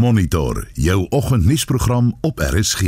[0.00, 2.80] Monitor jou oggendnuusprogram op RSG.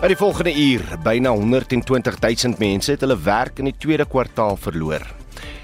[0.00, 4.58] In die volgende uur, byna 120 000 mense het hulle werk in die tweede kwartaal
[4.58, 5.06] verloor.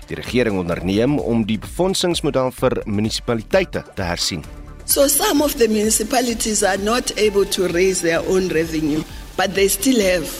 [0.06, 4.46] Die regering onderneem om die befondsingsmodel vir munisipaliteite te hersien.
[4.84, 9.02] So some of the municipalities are not able to raise their own revenue,
[9.34, 10.30] but they still have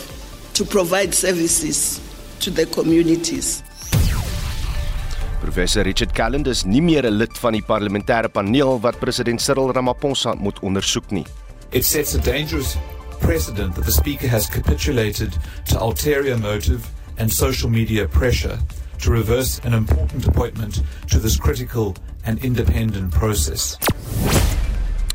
[0.53, 1.99] to provide services
[2.39, 3.66] to the communities.
[5.47, 9.71] Professor Richard Calland is nie meer 'n lid van die parlementêre paneel wat president Cyril
[9.71, 11.25] Ramaphosa moet ondersoek nie.
[11.71, 12.75] It sets a dangerous
[13.19, 15.31] precedent that the speaker has capitulated
[15.63, 16.83] to ulterior motive
[17.17, 18.57] and social media pressure
[18.97, 23.77] to reverse an important appointment to this critical and independent process.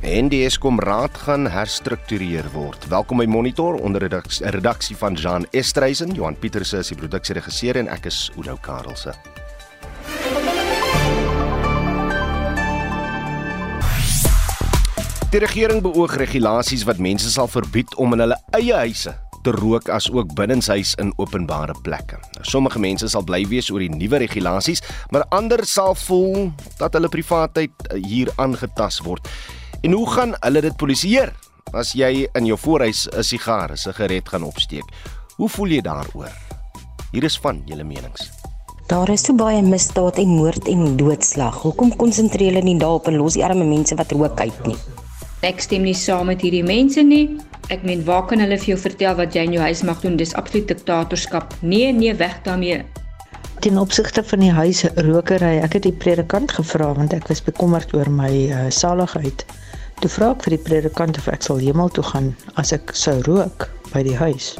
[0.01, 2.89] En die Eskom raad gaan herstruktureer word.
[2.89, 7.89] Welkom by Monitor onder redaksie, redaksie van Jean Estreisen, Johan Pieterse is die produksieregisseur en
[7.89, 9.13] ek is Oudo Karelse.
[15.33, 19.15] Die regering beoog regulasies wat mense sal verbied om in hulle eie huise
[19.47, 22.19] te rook as ook binnenshuis in openbare plekke.
[22.35, 26.93] Nou, sommige mense sal bly wees oor die nuwe regulasies, maar ander sal voel dat
[26.99, 29.33] hulle privaatheid eh, hier aangetast word.
[29.81, 31.33] En hoe gaan hulle dit polisieer
[31.73, 34.85] as jy in jou voorhuis 'n sigaar, 'n sigaret gaan opsteek?
[35.41, 36.29] Hoe voel jy daaroor?
[37.13, 38.29] Hier is van julle menings.
[38.87, 41.63] Daar is so baie misdaad en moord en doodslag.
[41.63, 44.77] Hoekom konsentreer hulle nie daarop en los die arme mense wat rook uit nie?
[45.43, 47.25] Ek stem nie saam met hierdie mense nie.
[47.75, 50.15] Ek meen, waar kan hulle vir jou vertel wat jy in jou huis mag doen?
[50.21, 51.57] Dis absoluut diktatorskap.
[51.67, 52.85] Nee, nee, weg daarmee.
[53.67, 58.11] Ten opsigte van die huisrokery, ek het die predikant gevra want ek was bekommerd oor
[58.11, 59.43] my uh, saligheid.
[59.99, 62.31] Toe vra ek vir die predikant of ek sal hemel toe gaan
[62.63, 64.53] as ek sou rook by die huis.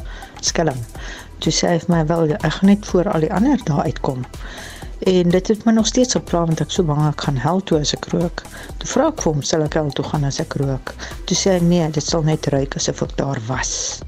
[0.43, 0.83] Skelm.
[1.39, 4.27] Toe sê hy vir my wel, ek gaan net voor al die ander daar uitkom.
[5.03, 7.59] En dit het my nog steeds op plan want ek so bang ek gaan hel
[7.67, 8.43] toe as ek rook.
[8.79, 10.93] Toe vra ek hom, sal ek hel toe gaan as ek rook?
[11.27, 13.99] Toe sê hy nee, dit sal net ruik asof ek daar was.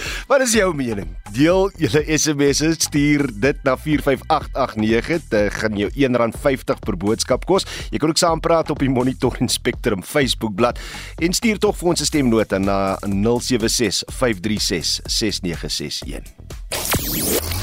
[0.30, 1.08] Wat is jou mening?
[1.34, 5.28] Deel julle SMS'e, stuur dit na 45889.
[5.30, 7.66] Dit gaan jou R1.50 per boodskap kos.
[7.92, 10.82] Jy kan ook saampraat op die Monitor en Spectrum Facebook bladsy
[11.22, 17.59] en stuur tog vir ons 'n stemnota na 076 536 6961.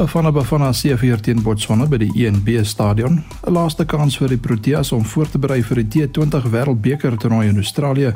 [0.00, 3.18] Bafana Bafana seëvier teen Botswana by die ENB stadion.
[3.20, 7.48] 'n Laaste kans vir die Proteas om voor te berei vir die T20 Wêreldbeker toernooi
[7.48, 8.14] in Australië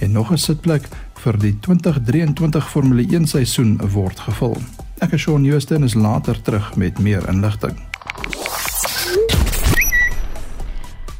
[0.00, 0.84] en nog 'n sitplek
[1.24, 4.56] vir die 2023 Formule 1 seisoen word gevul.
[5.00, 7.80] Ek is Shaun Joosten is later terug met meer inligting.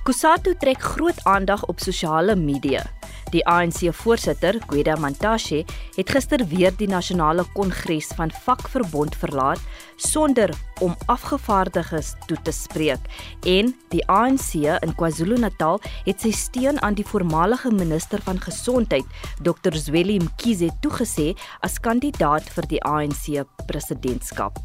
[0.03, 2.85] Kusatu trek groot aandag op sosiale media.
[3.33, 5.63] Die ANC-voorsitter, Gweda Mantashe,
[5.97, 9.63] het gister weer die nasionale kongres van vakverbond verlaat
[9.97, 10.53] sonder
[10.85, 13.09] om afgevaardigdes toe te spreek
[13.49, 19.09] en die ANC in KwaZulu-Natal het sy steun aan die voormalige minister van gesondheid,
[19.41, 19.77] Dr.
[19.79, 21.33] Zweli Mkhize, toegesê
[21.65, 24.61] as kandidaat vir die ANC presidentskap.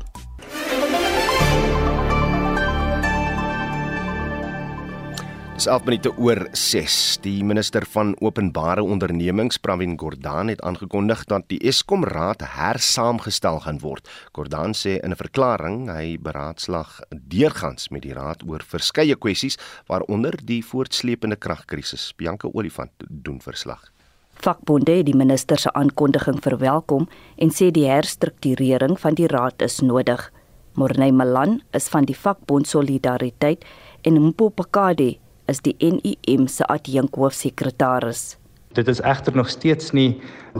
[5.57, 6.95] Dis 11 minute oor 6.
[7.23, 13.79] Die minister van Openbare Ondernemings, Pravin Gordhan, het aangekondig dat die Eskom Raad hersaamgestel gaan
[13.81, 14.06] word.
[14.38, 19.57] Gordhan sê in 'n verklaring hy beraadslag deurgangs met die raad oor verskeie kwessies,
[19.88, 22.13] waaronder die voortsleepende kragkrisis.
[22.16, 23.91] Bianca Olifant doen verslag.
[24.35, 29.81] Vakbonde het die minister se aankondiging verwelkom en sê die herstrukturering van die raad is
[29.81, 30.31] nodig.
[30.74, 33.66] Morney Malan is van die vakbond Solidariteit
[34.01, 38.35] en Mpo Pakade is die NUM se adjunkhoofsekretaris.
[38.75, 40.19] Dit is egter nog steeds nie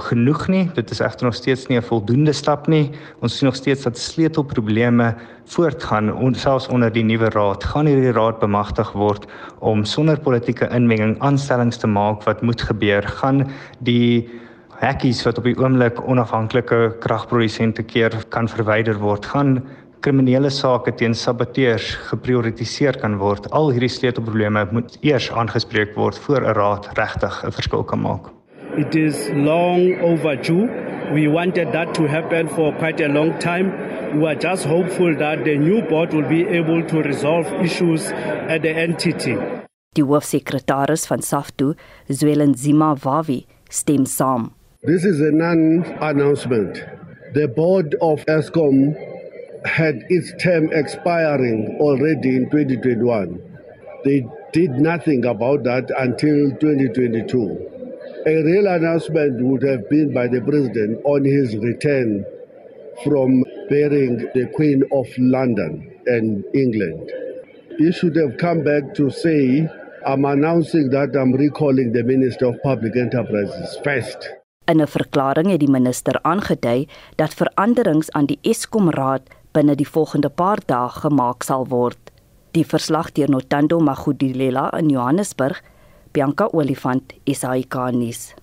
[0.10, 0.64] genoeg nie.
[0.74, 2.92] Dit is egter nog steeds nie 'n voldoende stap nie.
[3.22, 5.16] Ons sien nog steeds dat sleutelprobleme
[5.46, 7.64] voortgaan ons selfs onder die nuwe raad.
[7.64, 9.26] Gaan hierdie raad bemagtig word
[9.60, 13.04] om sonder politieke inmenging aanstellings te maak wat moet gebeur?
[13.04, 14.30] Gaan die
[14.80, 19.26] hekkies wat op die oomblik onafhanklike kragprodusente keer kan verwyder word?
[19.26, 19.64] Gaan
[20.02, 23.50] kriminele sake teen saboteurs geprioritiseer kan word.
[23.52, 28.30] Al hierdie sleutelprobleme moet eers aangespreek word voor 'n raad regtig 'n verskil kan maak.
[28.78, 30.70] It is long overdue.
[31.14, 33.72] We wanted that to happen for quite a long time.
[34.14, 38.12] We are just hopeful that the new board will be able to resolve issues
[38.48, 39.38] at the entity.
[39.96, 41.74] Die hoofsekretaris van SAFTU,
[42.08, 44.52] Zwelen Zima Wawi, stem saam.
[44.86, 46.86] This is a non-announcement.
[47.34, 48.96] The board of Eskom
[49.66, 53.42] had its term expiring already in 2021.
[54.04, 57.78] They did nothing about that until 2022.
[58.26, 62.26] A real announcement would have been by the president on his return
[63.04, 67.12] from bearing the Queen of London and England.
[67.78, 69.68] He should have come back to say,
[70.06, 74.34] I'm announcing that I'm recalling the Minister of Public Enterprises first.
[74.68, 79.90] In 'n verklaring het die minister aangedui dat veranderings aan die Eskom Raad binne die
[79.90, 82.12] volgende paar dae gemaak sal word.
[82.54, 85.64] Die verslag deur Notando Magudilela in Johannesburg,
[86.14, 88.36] Bianca Olifant, SAK nuus.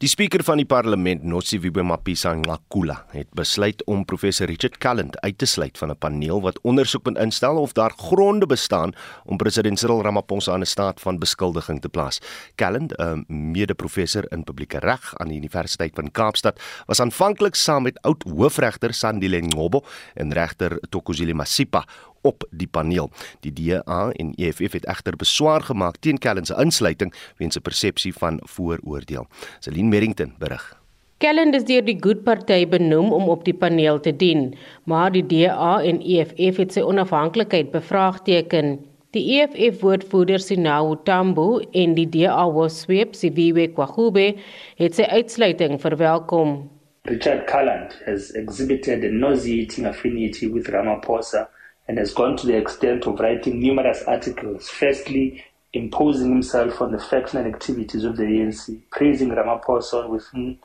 [0.00, 5.36] Die spreker van die parlement, Nosiviwe Mapisa Ngakula, het besluit om professor Richard Calland uit
[5.38, 8.92] te sluit van 'n paneel wat ondersoek moet instel of daar gronde bestaan
[9.24, 12.20] om president Cyril Ramaphosa aan 'n staat van beskuldiging te plaas.
[12.56, 18.02] Calland, 'n mede-professor in publieke reg aan die Universiteit van Kaapstad, was aanvanklik saam met
[18.02, 19.84] oud hoofregter Sandile Ngobo
[20.14, 21.84] en regter Tokozile Masipa
[22.22, 23.10] op die paneel.
[23.40, 28.12] Die DA en EFF het egter beswaar gemaak teen Kellen se insluiting weens 'n persepsie
[28.12, 29.26] van vooroordeel.
[29.60, 30.80] Celine Merrington berig.
[31.18, 35.26] Kellen is deur die Good Party benoem om op die paneel te dien, maar die
[35.26, 38.78] DA en EFF het sy onafhanklikheid bevraagteken.
[39.10, 44.34] Die EFF woordvoerder Sinawu Tambo en die DA woordvoerder Siviwe Kwagube
[44.78, 46.70] het sy uitsluiting verwelkom.
[47.04, 51.48] Richard Calland has exhibited a nauseating affinity with Ramaphosa
[51.88, 56.98] and has gone to the extent of writing numerous articles, firstly imposing himself on the
[56.98, 60.58] factional activities of the ANC, praising Ramaphosa within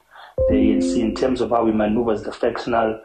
[0.50, 3.00] the ANC in terms of how he maneuvers the factional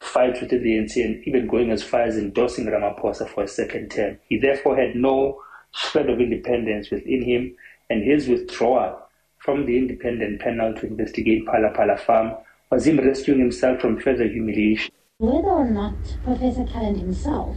[0.00, 3.90] fight within the ANC and even going as far as endorsing Ramaphosa for a second
[3.90, 4.18] term.
[4.28, 5.42] He therefore had no
[5.72, 7.56] shred of independence within him
[7.90, 9.02] and his withdrawal
[9.38, 12.34] from the independent panel to investigate Pala Pala Farm
[12.70, 14.92] was him rescuing himself from further humiliation.
[15.18, 17.56] Whether or not Professor Calland himself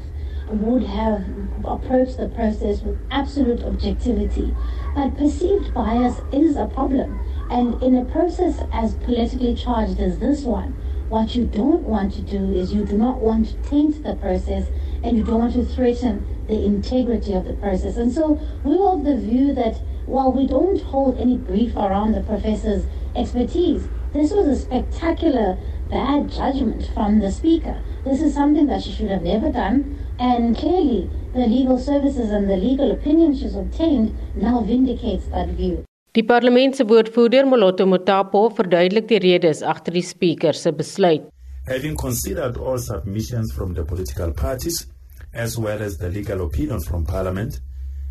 [0.49, 1.25] would have
[1.65, 4.55] approached the process with absolute objectivity,
[4.95, 7.19] but perceived bias is a problem.
[7.51, 10.71] And in a process as politically charged as this one,
[11.09, 14.69] what you don't want to do is you do not want to taint the process
[15.03, 17.97] and you don't want to threaten the integrity of the process.
[17.97, 22.13] And so we were of the view that while we don't hold any grief around
[22.13, 22.85] the professor's
[23.17, 25.57] expertise, this was a spectacular
[25.89, 27.81] bad judgment from the Speaker.
[28.05, 32.49] This is something that she should have never done, and clearly the legal services and
[32.49, 35.83] the legal opinion she's obtained now vindicates that view.
[36.13, 41.27] Die parlementse woordvoerder Moloto Motapo verduidelik die redes agter die spreker se besluit.
[41.67, 44.87] Having considered all submissions from the political parties
[45.33, 47.59] as well as the legal opinion from parliament,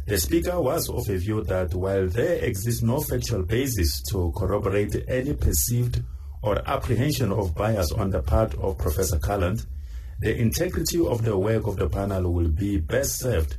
[0.06, 5.04] the speaker was of a view that while there exists no factual basis to corroborate
[5.08, 6.00] any perceived
[6.42, 9.66] or apprehension of bias on the part of Professor Calland,
[10.20, 13.56] the integrity of the work of the panel will be best served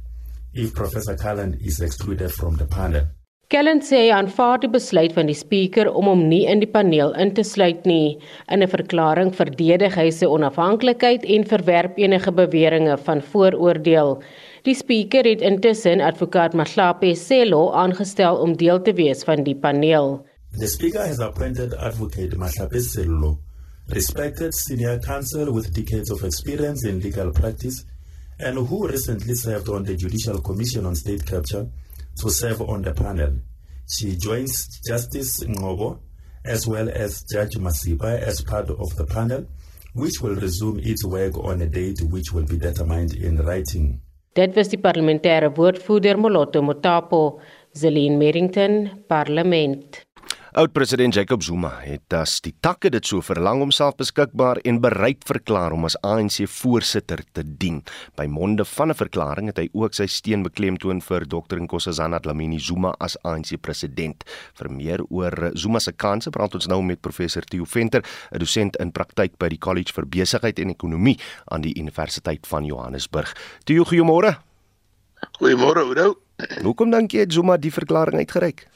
[0.53, 3.07] if Professor Calland is excluded from the panel.
[3.49, 7.15] Calland sê hy aanvaar die besluit van die spreker om hom nie in die paneel
[7.23, 8.19] in te sluit nie.
[8.53, 14.21] In 'n verklaring verdedig hy sy onafhanklikheid en verwerp enige beweringe van vooroordeel.
[14.69, 20.28] Die spreker het intussen advokaat Mahlape Selo aangestel om deel te wees van die paneel.
[20.51, 23.37] The Speaker has appointed Advocate Sello,
[23.87, 27.85] respected senior counsel with decades of experience in legal practice,
[28.39, 31.67] and who recently served on the Judicial Commission on State Capture
[32.17, 33.39] to serve on the panel.
[33.87, 35.99] She joins Justice Ngobo
[36.45, 39.45] as well as Judge Masiba as part of the panel,
[39.93, 44.01] which will resume its work on a date which will be determined in writing.
[44.35, 47.39] Dit was die parlementêre woordvoerder Moloto Motapo,
[47.73, 50.05] Zelin Merrington, Parlement.
[50.57, 55.75] Oud-president Jacob Zuma het as die takke dit so verlang homself beskikbaar en bereid verklaar
[55.75, 57.83] om as ANC voorsitter te dien.
[58.17, 62.59] By monde van 'n verklaring het hy ook sy steun beklemtoon vir Dr Nkosazana Dlamini
[62.59, 64.23] Zuma as ANC president.
[64.55, 68.01] Vir meer oor Zuma se kanse praat ons nou met professor Theo Venter,
[68.33, 72.65] 'n dosent in praktyk by die College vir Besigheid en Ekonomie aan die Universiteit van
[72.65, 73.35] Johannesburg.
[73.65, 74.39] Theo, goeiemôre.
[75.39, 76.15] Goeiemôre, Oudo.
[76.63, 78.67] Hoekom dink jy Zuma die verklaring uitgereik?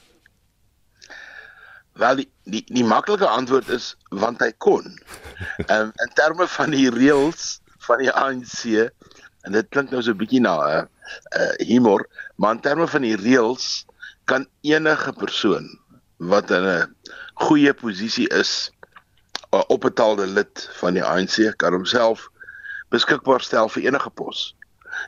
[1.94, 4.88] Wel die die, die maklike antwoord is want hy kon.
[5.70, 8.90] Ehm um, in terme van die reëls van die ANC
[9.44, 10.84] en dit klink nou so 'n bietjie na 'n uh,
[11.40, 13.86] uh, humor, maar in terme van die reëls
[14.26, 15.68] kan enige persoon
[16.18, 16.96] wat in 'n
[17.34, 18.72] goeie posisie is,
[19.52, 22.30] 'n opbetaalde lid van die ANC kan homself
[22.90, 24.56] beskikbaar stel vir enige pos.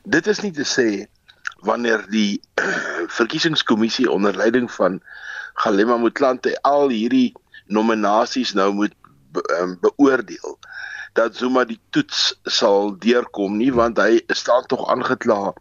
[0.03, 1.07] Dit is nie te sê
[1.65, 2.41] wanneer die
[3.19, 5.01] verkiesingskommissie onder leiding van
[5.63, 7.33] Galema Motlanthe al hierdie
[7.67, 8.93] nominasies nou moet
[9.33, 10.57] be, um, beoordeel
[11.15, 15.53] dat Zuma die toets sal deurkom nie want hy staan tog aangekla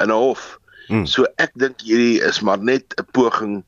[0.00, 0.58] in 'n hof.
[0.88, 1.06] Hmm.
[1.06, 3.62] So ek dink hierdie is maar net 'n poging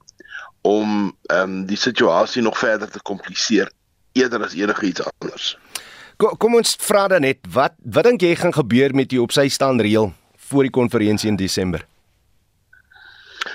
[0.62, 3.70] om ehm um, die situasie nog verder te kompliseer
[4.12, 5.58] eerder as enigiets anders.
[6.16, 9.32] Kom, kom ons vra dan net wat wat dink jy gaan gebeur met die op
[9.32, 10.12] sy staan reël
[10.48, 11.84] voor die konferensie in Desember?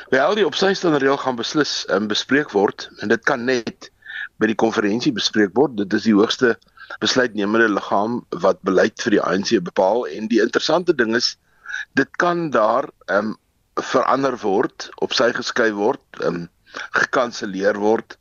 [0.09, 3.91] Wel, die opsigstandsreël gaan beslis um, bespreek word en dit kan net
[4.41, 5.75] by die konferensie bespreek word.
[5.77, 6.55] Dit is die hoogste
[7.03, 11.35] besluitnemende liggaam wat beleid vir die ANC bepaal en die interessante ding is
[11.99, 13.37] dit kan daar ehm um,
[13.79, 16.49] verander word, op sy geskei word, ehm um,
[16.97, 18.17] gekanselleer word,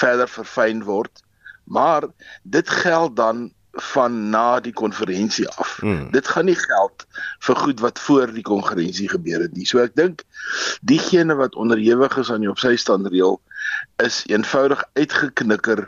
[0.00, 1.20] verder verfyn word.
[1.64, 2.08] Maar
[2.42, 5.76] dit geld dan van na die konferensie af.
[5.80, 6.10] Hmm.
[6.10, 7.06] Dit gaan nie geld
[7.38, 9.66] vir goed wat voor die konferensie gebeur het nie.
[9.66, 10.24] So ek dink
[10.80, 13.40] diegene wat onderhewig is aan die opsy standreël
[14.04, 15.86] is eenvoudig uitgeknikker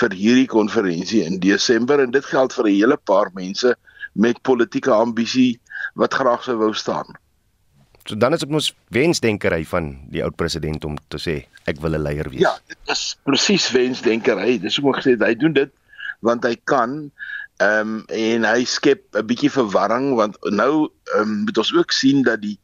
[0.00, 3.76] vir hierdie konferensie in Desember en dit geld vir 'n hele paar mense
[4.12, 5.60] met politieke ambisie
[5.94, 7.18] wat graag sou wou staan.
[8.08, 11.94] So dan is dit mos wensdenkery van die oud president om te sê ek wil
[11.94, 12.40] 'n leier wees.
[12.40, 14.58] Ja, dit is presies wensdenkery.
[14.58, 15.70] Dis hoe ek gesê hy doen dit
[16.24, 17.10] want hy kan
[17.58, 21.92] ehm um, en hy skep 'n bietjie verwarring want nou ehm um, moet ons ook
[21.92, 22.58] sien dat die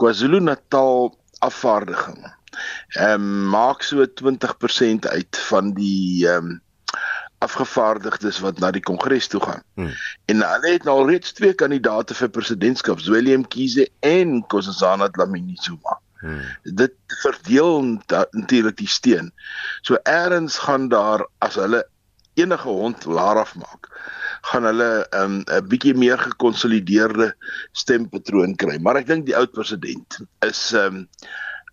[0.00, 1.12] KwaZulu-Natal
[1.44, 2.24] afvaardiging
[2.96, 6.60] ehm um, maak so 20% uit van die ehm um,
[7.40, 9.62] afgevaardigdes wat na die kongres toe gaan.
[9.74, 9.92] Hmm.
[10.28, 15.96] En hulle het nou reeds twee kandidaate vir presidentskap, Willem Kiese en Nkosazana Dlamini Zuma.
[16.20, 16.42] Hmm.
[16.76, 16.92] Dit
[17.22, 17.80] verdeel
[18.36, 19.32] natuurlik die steen.
[19.80, 21.86] So eers gaan daar as hulle
[22.40, 23.90] enige hond laar afmaak,
[24.50, 27.34] gaan hulle 'n um, bietjie meer gekonsolideerde
[27.72, 28.78] stempatroon kry.
[28.78, 31.06] Maar ek dink die oud president is um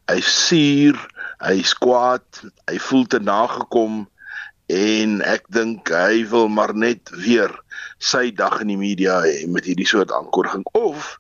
[0.08, 1.00] hy suur,
[1.44, 4.06] hy skwaad, hy voel te nagekom
[4.68, 7.52] en ek dink hy wil maar net weer
[8.04, 11.16] sy dag in die media hê met hierdie soort aankondiging of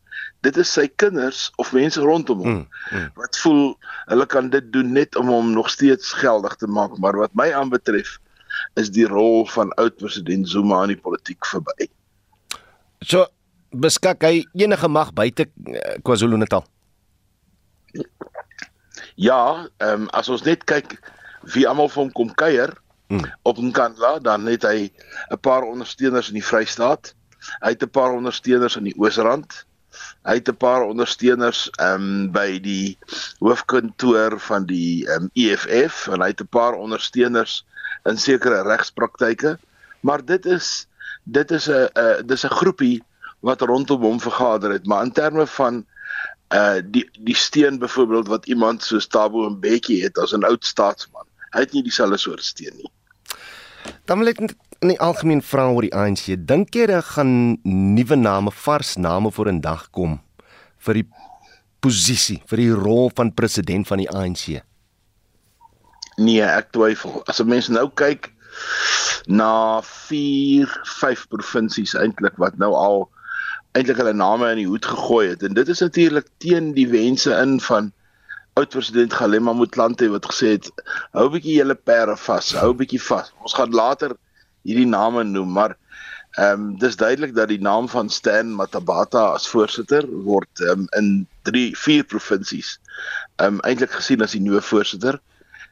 [0.45, 3.07] dit is sy kinders of mense rondom hom mm, mm.
[3.15, 3.63] wat voel
[4.11, 7.47] hulle kan dit doen net om hom nog steeds geldig te maak maar wat my
[7.55, 8.17] aanbetref
[8.73, 11.89] is die rol van oud president Zuma in die politiek verby.
[13.01, 13.27] So
[13.71, 16.65] beskik hy enige mag buite eh, KwaZulu-Natal?
[19.17, 20.99] Ja, ehm um, as ons net kyk
[21.53, 22.73] wie almal van hom kom kuier
[23.09, 23.25] hmm.
[23.49, 24.91] op Nkandla, dan het hy
[25.31, 27.15] 'n paar ondersteuners in die Vrystaat.
[27.63, 29.65] Hy het 'n paar ondersteuners in die Oosrand.
[30.27, 32.97] Hy het 'n paar ondersteuners ehm um, by die
[33.39, 37.65] hoofkantoor van die ehm um, EFF en hy het 'n paar ondersteuners
[38.07, 39.57] in sekere regspraktyke,
[40.01, 40.87] maar dit is
[41.23, 43.03] dit is 'n dis 'n groepie
[43.39, 45.85] wat rondom hom vergader het, maar in terme van
[46.53, 51.25] uh die die steen byvoorbeeld wat iemand so Tabo Mbeki het as 'n oud staatsman.
[51.51, 52.91] Hy het nie dieselfde soort steen nie.
[54.05, 54.39] Dan wil ek
[54.79, 56.47] in die algemeen vra oor die ANC.
[56.47, 60.21] Dink jy daar gaan nuwe name, vars name voor in dag kom
[60.77, 61.07] vir die
[61.79, 64.61] posisie, vir die rol van president van die ANC?
[66.17, 67.21] Nee, ek twyfel.
[67.29, 68.31] As 'n mens nou kyk
[69.27, 73.05] na 4, 5 provinsies eintlik wat nou al
[73.77, 77.29] eintlik hulle name in die hoed gegooi het en dit is natuurlik teen die wense
[77.43, 77.91] in van
[78.57, 80.71] oud president Galema Motlanthe wat gesê het
[81.13, 83.31] hou 'n bietjie julle pere vas, hou 'n bietjie vas.
[83.45, 84.17] Ons gaan later
[84.63, 85.77] hierdie name noem, maar
[86.37, 91.27] ehm um, dis duidelik dat die naam van Stan Matabata as voorsitter word um, in
[91.43, 92.79] 3, 4 provinsies
[93.35, 95.21] ehm um, eintlik gesien as die nuwe voorsitter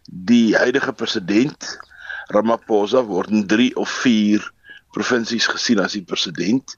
[0.05, 1.79] die huidige president
[2.33, 4.51] Ramaphosa word in 3 of 4
[4.95, 6.77] provinsies gesien as die president.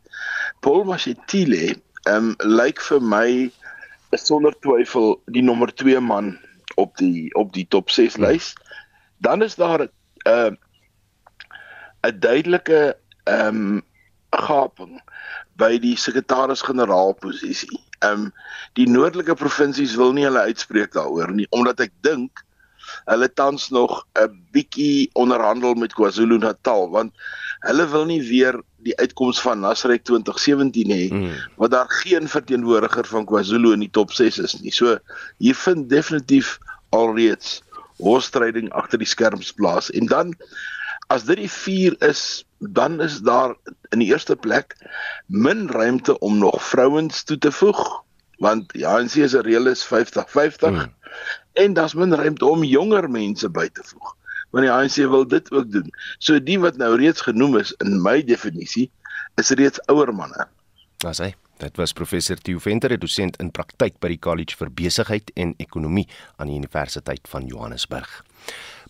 [0.61, 3.29] Paul Mashatile ehm um, lyk vir my
[4.15, 6.37] sonder twyfel die nommer 2 man
[6.79, 8.53] op die op die top 6 lys.
[9.23, 9.91] Dan is daar 'n
[10.27, 10.51] uh,
[12.07, 13.81] 'n duidelike ehm um,
[14.31, 15.01] gaping
[15.55, 17.81] by die sekretaris-generaal posisie.
[17.99, 18.33] Ehm um,
[18.73, 22.43] die noordelike provinsies wil nie hulle uitspreek daaroor nie omdat ek dink
[23.05, 27.13] hulle tans nog 'n bietjie onderhandel met KwaZulu-Natal want
[27.65, 31.31] hulle wil nie weer die uitkoms van Nasrek 2017 hê mm.
[31.57, 34.71] wat daar geen verteenwoordiger van KwaZulu in die top 6 is nie.
[34.71, 34.97] So
[35.37, 36.57] hier vind definitief
[36.95, 37.61] alreeds
[37.97, 40.35] hoofstryding agter die skerms plaas en dan
[41.13, 43.55] as dit die 4 is dan is daar
[43.95, 44.75] in die eerste plek
[45.27, 47.81] min ruimte om nog vrouens toe te voeg
[48.43, 50.85] want die ANC se reël is 50-50 mm
[51.57, 54.13] en daar's min ruimte om jonger mense by te voeg.
[54.55, 55.89] Want die ANC wil dit ook doen.
[56.19, 58.87] So die wat nou reeds genoem is in my definisie
[59.41, 60.47] is reeds ouer manne.
[61.05, 65.31] As hy Dit was professor Theo Venter, dosent in praktyk by die College vir Besigheid
[65.41, 66.05] en Ekonomie
[66.37, 68.11] aan die Universiteit van Johannesburg.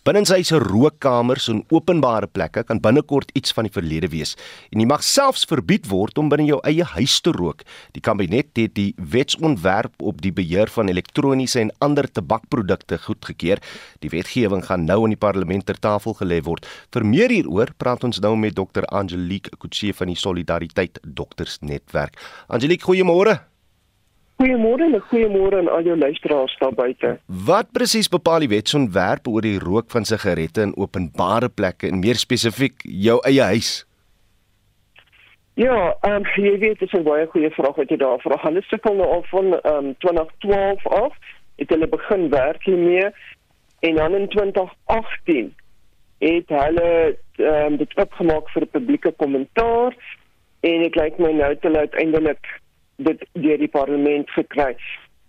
[0.08, 4.30] Binnenshuise rookkamers en openbare plekke kan binnekort iets van die verlede wees
[4.72, 7.60] en jy mag selfs verbied word om binne jou eie huis te rook.
[7.92, 13.60] Die kabinet het die wetsontwerp op die beheer van elektroniese en ander tabakprodukte goedgekeur.
[14.00, 16.64] Die wetgewing gaan nou in die parlement ter tafel gelê word.
[16.94, 18.88] Vir meer hieroor praat ons nou met Dr.
[18.88, 22.16] Angelique Kutse van die Solidariteit Dokters Netwerk.
[22.48, 23.42] Angelique, goeiemôre.
[24.38, 27.08] Goeiemôre en goeiemôre aan al jou luisteraars daar buite.
[27.26, 32.20] Wat presies bepaal die wetsontwerp oor die rook van sigarette in openbare plekke en meer
[32.20, 33.70] spesifiek jou eie huis?
[35.58, 35.74] Ja,
[36.06, 38.38] ehm um, jy weet dit is 'n baie goeie vraag wat jy daar vra.
[38.42, 41.18] Hulle sukkel nou al van ehm um, 2012 af
[41.56, 43.10] het hulle begin werk hiermee
[43.80, 45.54] en dan in 2018
[46.18, 49.98] het hulle ehm um, dit opgemaak vir publieke kommentaar
[50.60, 52.46] en dit lyk my nou te laat eindelik
[52.98, 54.72] dit deur die parlement gekry.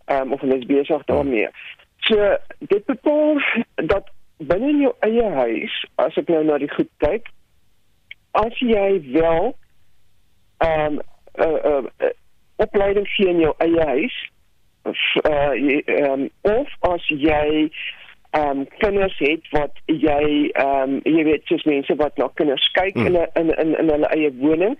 [0.05, 1.49] Ehm um, of hulle is besig daarmee.
[2.07, 3.41] So dit bepaal
[3.75, 7.27] dat binne jou eie huis, as ek nou na die goed kyk,
[8.31, 9.53] as jy wel
[10.65, 11.01] ehm um,
[11.39, 12.13] uh, uh, uh,
[12.59, 14.17] opleiding gee in jou eie huis
[14.89, 15.53] of uh,
[16.09, 17.69] um, of as jy
[18.31, 22.67] ehm um, kinders het wat jy ehm um, jy weet soos mense wat na kinders
[22.77, 23.07] kyk hmm.
[23.07, 24.75] in, in in in hulle eie woning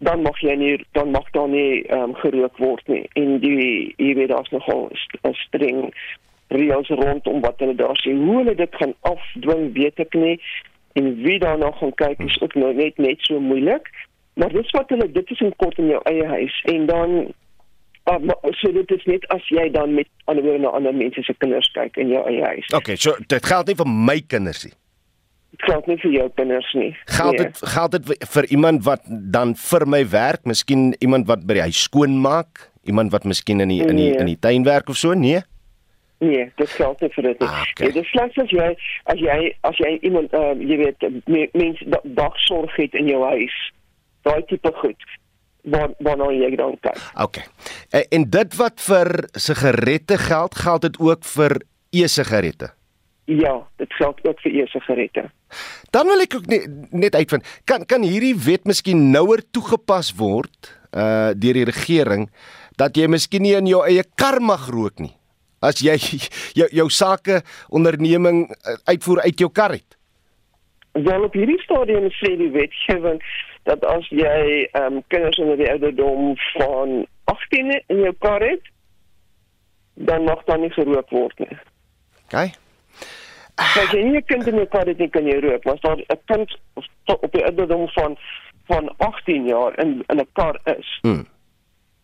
[0.00, 3.04] dan mag jy nie dan mag daar nie um, gerook word nie.
[3.20, 4.88] En die jy weet daar's nogal
[5.22, 5.92] 'n streng
[6.48, 8.14] reëls rondom wat hulle daar sê.
[8.16, 10.40] Hoe hulle dit gaan afdwing weet ek nie.
[10.92, 13.90] En wie daar nog gaan kyk is ook nou net net so moeilik.
[14.34, 16.62] Maar dis wat hulle dit is in kort in jou eie huis.
[16.64, 17.10] En dan
[18.10, 21.22] uh, maar, so dit is net as jy dan met ander woorde na ander mense
[21.22, 22.66] se kinders kyk in jou eie huis.
[22.74, 24.74] Okay, so dit geld nie vir my kinders nie.
[25.60, 26.90] Geld nie vir jou kinders nie.
[27.04, 27.46] Geld nee.
[27.46, 31.66] dit geld dit vir iemand wat dan vir my werk, miskien iemand wat by die
[31.68, 33.90] huis skoon maak, iemand wat miskien in die nee.
[33.90, 35.42] in die in die tuin werk of so, nee.
[36.20, 37.42] Nee, dit geld nie vir dit.
[37.42, 37.86] Ah, okay.
[37.86, 38.68] ja, dit slegs as jy
[39.12, 41.06] as jy as jy iemand uh, jy weet
[41.56, 43.56] mense dagsorg het in jou huis
[44.28, 45.06] daai tipe goed
[45.64, 47.00] waar waarna jy dan kyk.
[47.24, 47.44] Okay.
[47.90, 51.56] En, en dit wat vir sigarette geld, geld dit ook vir
[51.90, 52.72] e-sigarette.
[53.30, 55.22] Ja, dit geld ook vir e-sigarette.
[55.94, 60.74] Dan wil ek ook net, net uitvind, kan kan hierdie wet miskien nouer toegepas word
[60.90, 62.26] uh deur die regering
[62.80, 65.12] dat jy miskien nie in jou eie kar mag rook nie
[65.62, 65.94] as jy
[66.58, 69.98] jou jou sake onderneming uh, uitvoer uit jou kar het.
[70.92, 73.20] Wel op hierdie stadium sê die wetgewing
[73.68, 78.64] dat as jy ehm um, kinders onder die ouderdom van 18 in jou kar het,
[79.94, 81.60] dan mag dan nie gerook word nie.
[82.26, 82.50] OK.
[83.60, 85.80] As jy nie 'n kind in jou kar het nie, kan jy rook, maar as
[85.80, 86.58] daar 'n kind
[87.06, 88.16] op die ouderdom van
[88.70, 90.98] van 18 jaar in in 'n kar is.
[91.02, 91.26] Hmm.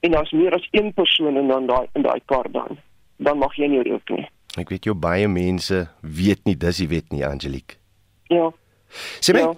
[0.01, 2.79] En as meer as een persoon in dan daai in daai kar dan,
[3.17, 4.29] dan mag jy nie rook nie.
[4.57, 7.77] Ek weet jy baie mense weet nie dis die wet nie, Angelique.
[8.29, 8.53] Ja.
[9.21, 9.55] Sê my, ja.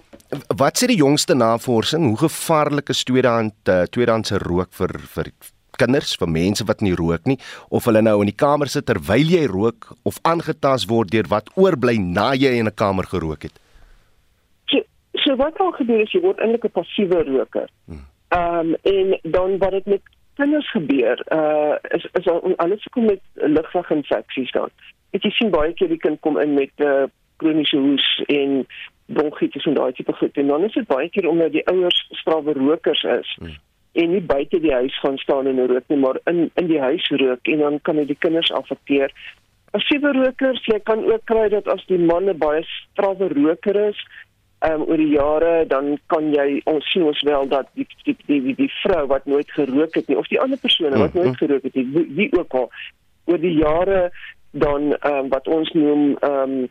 [0.57, 5.31] wat sê die jongste navorsing, hoe gevaarlik is tweedehand uh, tweedehandse rook vir vir
[5.77, 7.37] kinders, vir mense wat nie rook nie
[7.69, 11.49] of hulle nou in die kamer sit terwyl jy rook of aangetast word deur wat
[11.55, 13.59] oorbly na jy in 'n kamer gerook het?
[14.67, 14.81] So,
[15.13, 17.69] so wat kan gebeur as jy word eintlik 'n passiewe roker?
[17.85, 18.05] Hmm.
[18.29, 20.01] Ehm um, en dan wat dit met
[20.35, 22.27] kinders gebeur, uh is is
[22.57, 24.69] alles kom met lugweginfeksies dan.
[25.11, 28.67] Ek sien baie keer die kind kom in met 'n uh, kroniese hoes en
[29.05, 30.37] bronkietes en daai tipe goed.
[30.37, 33.35] En dan is dit baie keer omdat die ouers strawwe rokers is.
[33.39, 33.57] Hmm.
[33.99, 37.09] En nie buite die huis gaan staan en rook nie, maar in in die huis
[37.21, 39.13] rook en dan kan dit die kinders affekteer.
[39.77, 43.75] As jy rokers, jy kan ook kry dat as die man 'n baie strawwe roker
[43.89, 43.99] is,
[44.59, 48.15] ehm um, oor die jare dan kan jy ons sien ons wel dat die die
[48.25, 51.31] die, die, die vrou wat nooit gerook het nie of die ander persone wat nooit
[51.31, 51.39] hmm.
[51.39, 52.67] gerook het nie, wie, wie ook al
[53.31, 54.09] oor die jare
[54.51, 56.67] dan ehm um, wat ons noem ehm um,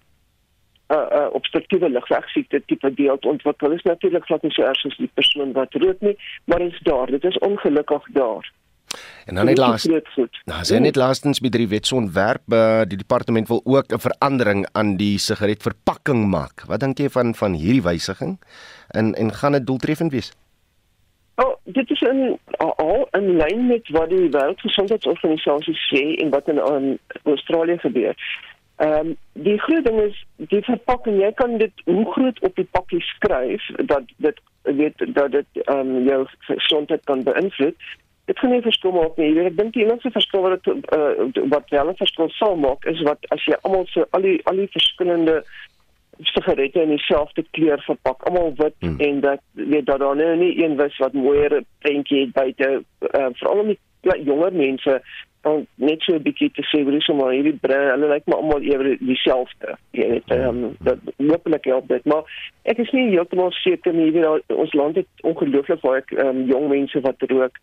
[0.89, 5.11] uh, uh, obstruktiewe lugweegsiekte tipe deel ontwikkel is natuurlik glad nie so erg as die
[5.15, 8.53] persoon wat rook nie, maar dit is daar, dit is ongelukkig daar.
[9.27, 9.85] En dan net laas.
[9.85, 14.97] Nou, jy net laastens met die wetsontwerp, uh, die departement wil ook 'n verandering aan
[14.97, 16.65] die sigaretverpakking maak.
[16.67, 18.41] Wat dink jy van van hierdie wysiging?
[18.89, 20.33] En en gaan dit doeltreffend wees?
[21.35, 26.57] Oh, dit is 'n al in lyn met wat die Wêreldgesondheidsorganisasie sê en wat in,
[26.57, 28.17] in Australië gebeur.
[28.79, 31.21] Ehm um, die groot ding is die verpakking.
[31.21, 35.97] Jy kan dit hoe groot op die pakkie skryf dat dit weet dat dit ehm
[35.97, 37.75] um, jou gesondheid kan beïnvloed.
[38.25, 39.33] Dit gaan nie verskil maak nie.
[39.41, 43.03] Ek dink die enigste verskil wat dit uh, wat wel 'n verskil sal maak is
[43.03, 45.43] wat as jy almal so al die al die verskillende
[46.23, 49.01] sigarette in dieselfde kleur verpak, almal wit hmm.
[49.01, 53.27] en dat weet dat daar nou nie een was wat mooier prentjie het buite uh,
[53.33, 53.79] veral om die
[54.25, 55.03] jonger mense
[55.49, 58.63] dan net so 'n bietjie te sê hoe sommer hierdie brein, hulle lyk maar almal
[58.63, 59.77] ewe dieselfde.
[59.91, 62.25] Jy weet, ehm um, dat hopelik help dit, maar
[62.63, 66.47] ek is nie heeltemal seker nie, jy weet ons land het ongelooflik baie ehm um,
[66.53, 67.59] jong mense wat rook.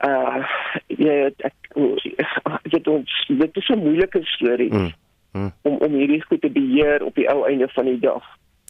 [0.00, 0.44] Uh
[0.86, 1.54] ja, ek
[2.74, 4.72] dit ons dit is 'n moeilike storie.
[4.72, 4.92] Mm,
[5.32, 5.52] mm.
[5.62, 8.24] Om om hierdie goed te beheer op die ou einde van die dag.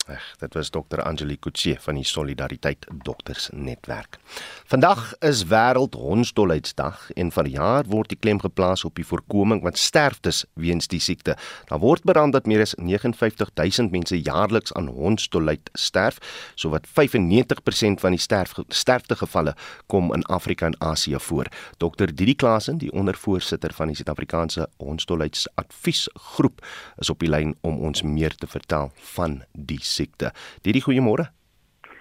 [0.07, 4.19] Ag, dit was dokter Angeline Kutse van die Solidariteit Dokters Netwerk.
[4.65, 9.77] Vandag is wêreld hondsdolheidsdag en vir jaar word die klem geplaas op die voorkoming van
[9.77, 11.37] sterftes weens die siekte.
[11.69, 16.19] Daar word berand dat meer as 59000 mense jaarliks aan hondsdolheid sterf,
[16.55, 19.55] sowat 95% van die sterf sterftegevalle
[19.87, 21.51] kom in Afrika en Asië voor.
[21.77, 26.65] Dr Didi Klasen, die ondervoorsitter van die Suid-Afrikaanse Hondsdolheidsadviesgroep,
[26.99, 30.33] is op die lyn om ons meer te vertel van die siekte.
[30.63, 31.29] Didi, goeiemôre.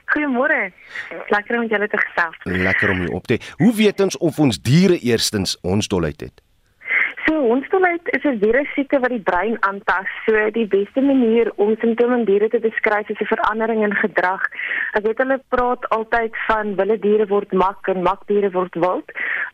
[0.09, 0.71] Goeiemôre.
[1.29, 2.37] Lekker om julle te gesels.
[2.49, 3.37] Lekker om jou op te.
[3.61, 6.41] Hoe weet ons of ons diere eerstens ons dolheid het?
[7.39, 10.07] So hondsdolheid is 'n virussiekte wat die brein aantas.
[10.25, 14.41] So die beste manier om simptome in diere te beskryf is 'n verandering in gedrag.
[14.91, 19.11] Ek weet hulle praat altyd van wilde diere word mak en mak diere word wild.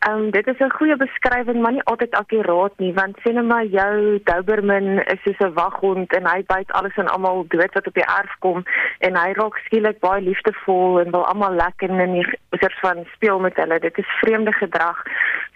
[0.08, 3.46] Ehm um, dit is 'n goeie beskrywing, maar nie altyd akkuraat nie, want sien nou
[3.46, 7.88] maar jou Doberman is soos 'n waghond en hy byt alles en almal dood wat
[7.88, 8.64] op die erf kom
[9.00, 13.40] en hy raak skielik baie liefdevol en wil almal lekker en nie soort van speel
[13.40, 13.80] met hulle.
[13.80, 15.04] Dit is vreemde gedrag.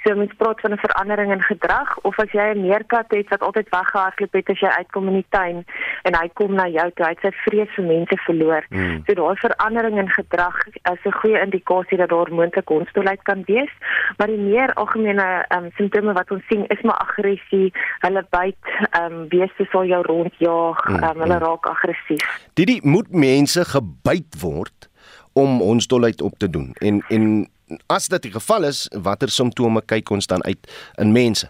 [0.04, 3.42] So mens praat van 'n verandering in gedrag of as jy 'n meerkat het wat
[3.42, 5.66] altyd weggehardloop het as jy uitkom in die tuin
[6.04, 8.64] en hy kom na jou toe, hy het sy vrees vir mense verloor.
[8.70, 9.04] Hmm.
[9.06, 13.72] So daai verandering in gedrag is 'n goeie indikasie dat daar moontlik hondsdolheid kan wees,
[14.18, 19.14] maar die meer algemene um, simptome wat ons sien is maar aggressie, hulle byt, ehm
[19.14, 22.26] um, beeste sal jou rondjaag, um, hulle raak aggressief.
[22.54, 24.90] Dit moet mense gebyt word
[25.34, 27.50] om hondsdolheid op te doen en en
[27.88, 31.50] as dit die geval is, watter simptome kyk ons dan uit in mense?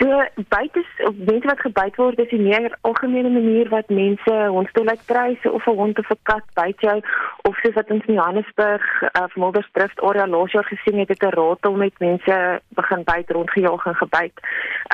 [0.00, 5.34] So of mense wat gebyt word is die meer algemene manier wat mense hondstolheid kry,
[5.42, 6.96] so of 'n hond of 'n kat byt jou
[7.44, 11.22] of soos wat ons in Johannesburg of uh, Mildersdrift area laas jaar gesien het, het
[11.22, 14.36] 'n ratel met mense begin byt rondgejaag en gebyt.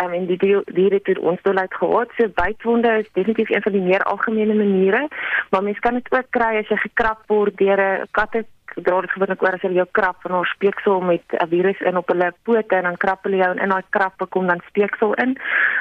[0.03, 2.09] Um, en die diere het hondstolheid gehad.
[2.17, 5.09] So bytwonde is definitief een van die meer algemene maniere,
[5.51, 8.45] maar mense kan dit ook kry as jy gekrap word deur 'n katte
[8.85, 11.97] dra dit gewoonlik oor as hulle jou krap en ons speeksel met 'n virus in
[11.97, 15.15] op hulle pote en dan krap hulle jou en in daai krappe kom dan speeksel
[15.15, 15.37] in.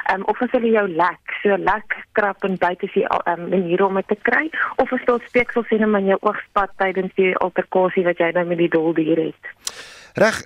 [0.09, 3.39] Ehm um, of as hulle jou lek, so lek krap en byt is die ehm
[3.39, 7.13] um, manier om dit te kry of as daar speeksel sien in jou oogspat tydens
[7.15, 9.51] die alterkasie wat jy nou met die doldier het.
[10.15, 10.43] Reg.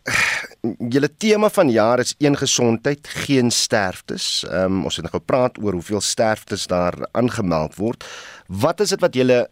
[0.89, 4.45] Julle tema van jaar is een gesondheid, geen sterftes.
[4.49, 8.05] Ehm um, ons het nou gepraat oor hoeveel sterftes daar aangemeld word.
[8.47, 9.49] Wat is dit wat julle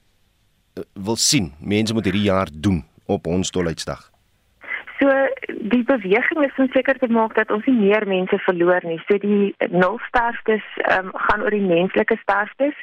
[0.94, 4.12] wil sien mense moet hierdie jaar doen op ons dolheidsdag?
[5.46, 8.98] Die beweging is om seker te maak dat ons nie meer mense verloor nie.
[9.08, 10.66] So die nul sterftes
[10.98, 12.74] um, gaan oor die menslike sterftes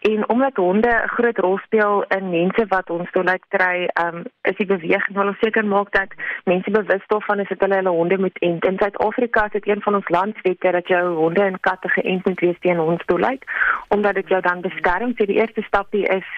[0.00, 4.56] en omdat honde 'n groot rol speel in mense wat ons dolheid kry, um, is
[4.56, 8.18] die beweging wil ons seker maak dat mense bewus daarvan is dat hulle hulle honde
[8.18, 8.64] moet ent.
[8.64, 12.40] In Suid-Afrika is dit een van ons landswette dat jou honde en katte geënt moet
[12.40, 13.44] wees teen hondsdolheid
[13.88, 15.12] omdat dit jou dan beskerm.
[15.16, 16.28] So die eerste stapie is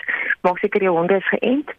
[0.40, 1.70] maak seker jou honde is geënt.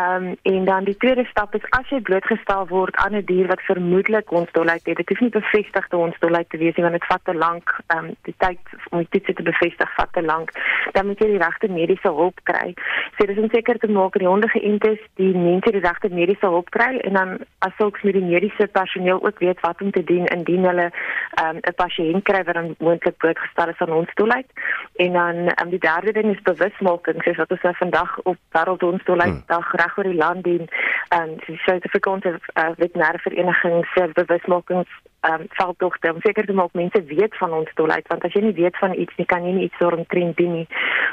[0.00, 3.43] Ehm um, en dan die tweede stap is as jy blootgestel word aan 'n dier
[3.46, 4.96] wat vermoedelik hondsdolheid het.
[4.96, 7.74] Dit is nie bevestigde hondsdolheid te wees nie want dit vat te lank.
[7.86, 8.58] Ehm um, die tyd
[8.90, 10.50] om die toets te bevestig vat te lank.
[10.92, 12.74] Dan moet jy die regte mediese hulp kry.
[13.16, 16.46] So dis om seker te maak die honde geënt is, die mense die regte mediese
[16.46, 20.04] hulp kry en dan as sulks met die mediese personeel ook weet wat om te
[20.04, 24.48] doen indien hulle ehm um, 'n pasiënt kry wat dan moontlik blootgestel is aan hondsdolheid.
[24.96, 29.70] En dan um, die derde ding is bewusmaking, soos wat ons nou vandag op wêreldhondsdolheidsdag
[29.70, 29.80] hmm.
[29.80, 30.68] reg oor die land doen.
[31.08, 34.88] Ehm um, die Suid-Afrikaanse uh, veterinêre vereniging se bewusmakings
[35.24, 38.42] ehm um, veldtogte om seker te maak mense weet van ons dolheid want as jy
[38.44, 40.66] nie weet van iets nie kan jy nie iets daarom trend doen nie.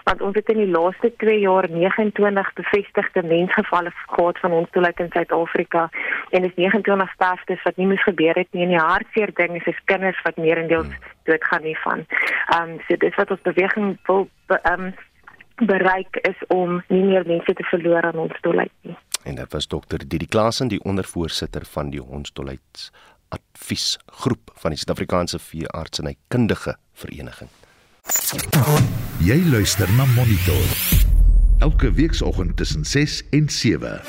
[0.03, 4.99] Want ons het in die laaste 2 jaar 29 bevestigde mensgevalle gehad van ons dolheid
[4.99, 5.85] in Suid-Afrika
[6.29, 9.69] en dis 29 sterftes wat nie moes gebeur het nie en die hartseer ding is
[9.73, 11.15] is kinders wat meerendeels hmm.
[11.31, 12.03] doodgaan hiervan.
[12.57, 14.91] Ehm um, so dis wat ons beweging wil ehm um,
[15.71, 18.97] bereik is om nie meer mense te verloor aan ons dolheid nie.
[19.23, 22.91] En dit was dokter Didi Klasen, die ondervoorsitter van die hondsdolheids
[23.31, 27.49] adviesgroep van die Suid-Afrikaanse Veeartseny Kundige Vereniging.
[29.21, 30.65] Jy luister na Monitor.
[31.59, 34.01] Elke weekoggend tussen 6 en 7.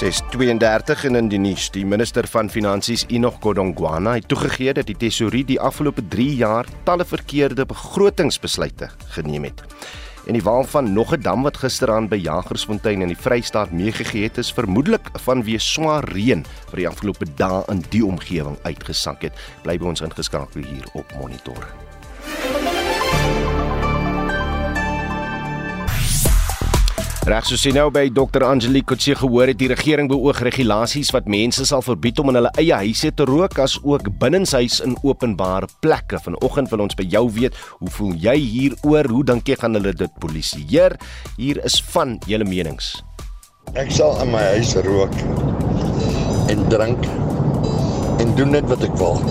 [0.00, 4.96] 632 en in die nuus die minister van finansies Enoch Godongwana het toegegee dat die
[4.96, 9.60] tesourier die afgelope 3 jaar talle verkeerde begrotingsbesluite geneem het.
[10.30, 14.22] En die waal van nog 'n dam wat gisteraan by Jagersfontein in die Vrystaat meegegee
[14.22, 19.32] het is vermoedelik vanweë swaar reën wat die afgelope dae in die omgewing uitgesak het.
[19.62, 21.66] Bly by ons ingeskakel hier op Monitor.
[27.30, 28.42] Reg so sê nou by Dr.
[28.42, 32.50] Angelique Kotse gehoor het die regering beoog regulasies wat mense sal verbied om in hulle
[32.58, 36.18] eie huise te rook as ook binnenshuis in openbare plekke.
[36.24, 39.06] Vanoggend wil ons by jou weet, hoe voel jy hieroor?
[39.14, 40.96] Hoe dink jy gaan hulle dit polisieer?
[41.36, 42.96] Hier is van julle menings.
[43.78, 45.14] Ek sal in my huis rook
[46.50, 47.06] en drink
[48.18, 49.22] en doen net wat ek wil.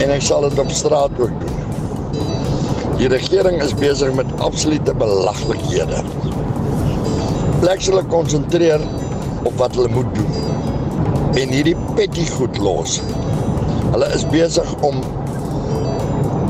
[0.00, 1.56] En ek sal dit op straat ook doen.
[2.96, 6.00] Die regering is besig met absolute belaglikhede.
[7.58, 8.82] Plek hulle konsentreer
[9.48, 13.00] op wat hulle moet doen en hierdie petty goed los.
[13.92, 15.00] Hulle is besig om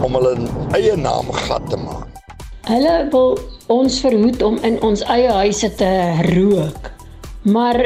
[0.05, 0.35] om hulle
[0.77, 2.05] eie naam gat te maak.
[2.68, 3.38] Hulle wil
[3.73, 5.90] ons verhoed om in ons eie huise te
[6.29, 6.92] rook.
[7.49, 7.81] Maar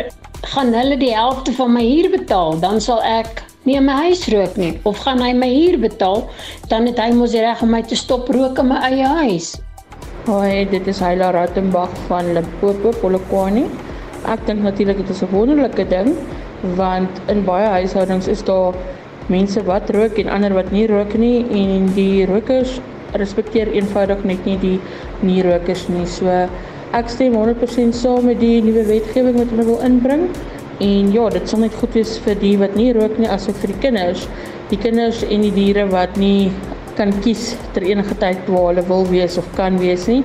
[0.54, 4.26] gaan hulle die helfte van my huur betaal, dan sal ek nie in my huis
[4.34, 6.24] rook nie of gaan hy my huur betaal,
[6.70, 9.54] dan het hy mos die reg om my te stop rook in my eie huis.
[10.22, 13.64] Hoi, dit is Heila Rattenbach van Limpopo, Polokwane.
[14.30, 16.14] Ek dink natuurlik dit is 'n wonderlike ding
[16.76, 18.72] want in baie huishoudings is daar
[19.26, 22.78] mense wat rook en ander wat nie rook nie en die rokers
[23.18, 24.80] respekteer eenvoudig net nie die
[25.22, 26.06] nie rokers nie.
[26.06, 26.28] So
[26.92, 30.28] ek stem 100% saam met die nuwe wetgewing wat hulle wil inbring.
[30.78, 33.74] En ja, dit sal net goed wees vir die wat nie rook nie asook vir
[33.74, 34.28] die kinders.
[34.70, 36.52] Die kinders en die diere wat nie
[36.98, 40.20] kan kies ter enige tyd waar hulle wil wees of kan wees nie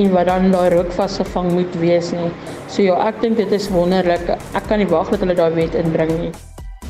[0.00, 2.30] en wat dan daai rook vasgevang moet wees nie.
[2.68, 4.30] So ja, ek dink dit is wonderlik.
[4.56, 6.32] Ek kan nie wag dat hulle daai wet inbring nie.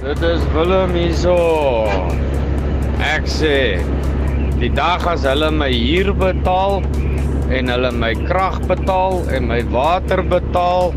[0.02, 1.36] Dit is Willem hierso.
[3.02, 3.56] Ek sê
[4.62, 6.82] die dag as hulle my huur betaal
[7.52, 10.94] en hulle my krag betaal en my water betaal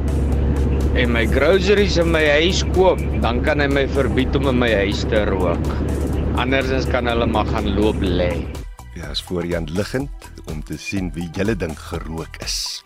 [0.95, 4.71] en my groceries in my huis koop, dan kan hy my verbied om in my
[4.85, 6.04] huis te rook.
[6.35, 8.43] Andersins kan hulle maar gaan loop lê.
[8.95, 10.09] Ja, is voor Jan liggend
[10.51, 12.83] om te sien wie julle dink gerook is.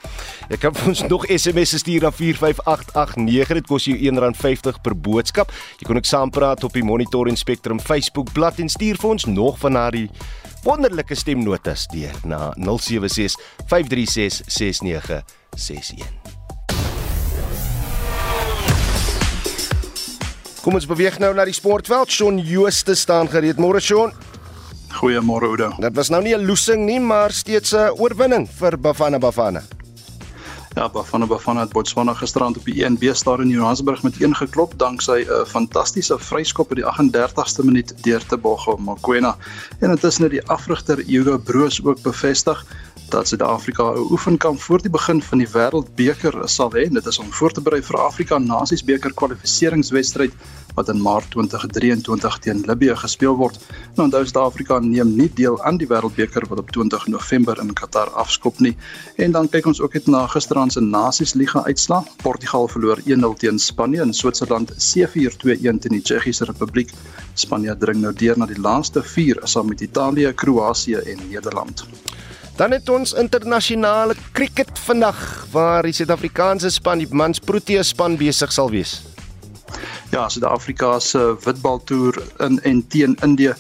[0.50, 3.58] Jy kan vir ons nog SMS stuur na 45889.
[3.60, 5.54] Dit kos jou R1.50 per boodskap.
[5.82, 9.30] Jy kan ook saampraat op die Monitor en Spectrum Facebook bladsy en stuur vir ons
[9.30, 10.10] nog van daardie
[10.66, 16.39] wonderlike stemnotas deur na 076 536 6961.
[20.60, 22.12] Kom ons beweeg nou na die sportveld.
[22.12, 23.62] Shaun Jooste staan gereed.
[23.64, 24.12] Môre Shaun.
[25.00, 25.70] Goeiemôre Oudo.
[25.80, 29.64] Dit was nou nie 'n losing nie, maar steeds 'n oorwinning vir Bafana Bafana.
[30.76, 34.74] Ja, Bafana Bafana het Botswana gisterand op die 1B stadion in Johannesburg met 1 geklop
[34.78, 39.36] danksy 'n fantastiese vryskop in die 38ste minuut deur te Bogo Mokoena.
[39.80, 42.66] En intussen het die afrigter Hugo Broos ook bevestig
[43.10, 46.90] dat Suid-Afrika 'n oefenkamp voor die begin van die Wêreldbeker sal hê.
[46.90, 50.34] Dit is om voor te berei vir Afrika Nasiesbeker kwalifikasiewedstryd
[50.76, 53.60] wat in Maart 2023 teen Libië gespeel word.
[53.96, 58.10] Nou onthou Suid-Afrika neem nie deel aan die Wêreldbeker wat op 20 November in Qatar
[58.10, 58.78] afskop nie.
[59.16, 62.06] En dan kyk ons ook net na gisteraand se Nasiesliga uitslag.
[62.24, 66.94] Portugal verloor 1-0 teen Spanje en Switserland 7-4-2-1 teen die Tsjechiese Republiek.
[67.34, 71.88] Spanje dring nou deur na die laaste 4 saam met Italië, Kroasie en Nederland.
[72.60, 75.20] Dan het ons internasionale cricket vandag
[75.52, 78.98] waar die Suid-Afrikaanse span die mans Protea span besig sal wees.
[80.12, 83.54] Ja, Suid-Afrika se witbaltoer in en teen Indië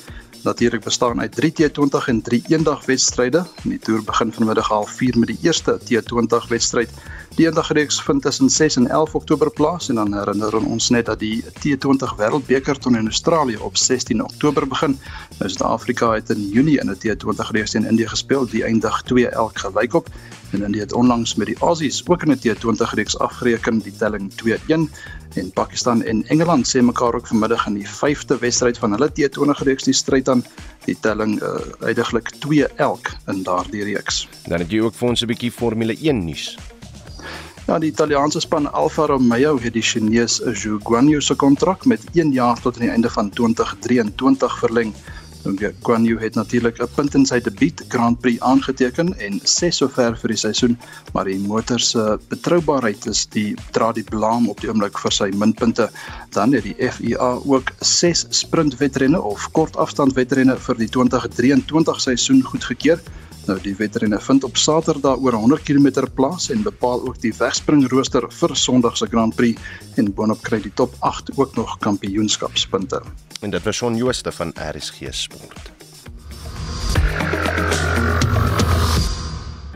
[0.44, 3.46] natuurlik bestaan uit 3 T20 en 3 eendag wedstryde.
[3.64, 6.92] Die toer begin vanmiddag half 4 met die eerste T20 wedstryd.
[7.36, 11.20] Die eendagreeks vind tussen 6 en 11 Oktober plaas en dan herinner ons net dat
[11.20, 14.98] die T20 Wêreldbeker toernooi in Australië op 16 Oktober begin.
[15.38, 19.28] Nou Suid-Afrika het in Junie in 'n T20 reeks teen Indië gespeel, die eindig 2
[19.28, 20.10] elk gelykop
[20.52, 24.32] en Indië het onlangs met die Aussies ook in 'n T20 reeks afgereken, die telling
[24.36, 24.90] 2-1
[25.36, 29.64] en Pakistan en Engeland sê mekaar ook vanmiddag in die 5de wedstryd van hulle T20
[29.64, 30.44] reeks die stryd aan
[30.86, 34.28] die telling uh, uiteindelik 2 elk in daardie reeks.
[34.48, 36.58] Dan het jy ook vir ons 'n bietjie Formule 1 nuus.
[37.70, 42.32] Ja, die Italiaanse span Alfa Romeo het die Chinese Zhou Guanyu se kontrak met 1
[42.34, 44.94] jaar tot aan die einde van 2023 verleng.
[45.44, 50.18] Nou, Guanyu het natuurlik 'n punt in sy debuut Grand Prix aangeteken en ses sover
[50.18, 50.80] vir die seisoen,
[51.14, 55.30] maar die motor se betroubaarheid is die dra die blame op die oomblik vir sy
[55.30, 55.92] minpunte.
[56.30, 63.00] Dan het die FIA ook ses sprintwedrenne of kortafstandwedrenne vir die 2023 seisoen goedgekeur.
[63.50, 68.28] Nou die wedrenne vind op Saterdag oor 100 km plaas en bepaal ook die wegspringrooster
[68.30, 69.58] vir Sondag se Grand Prix
[69.98, 73.02] en boonop kry die top 8 ook nog kampioenskapspunte.
[73.42, 75.72] En dit was Shaun Jooste van RSG Sport.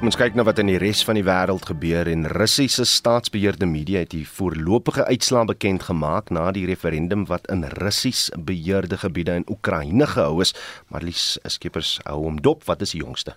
[0.03, 4.03] Ons kyk na wat in die res van die wêreld gebeur en Russiese staatsbeheerde media
[4.03, 9.47] het die voorlopige uitslae bekend gemaak na die referendum wat in Russies beheerde gebiede in
[9.49, 10.53] Oekraïne gehou is.
[10.93, 13.33] Marlies, skippers hou hom dop, wat is die jongste?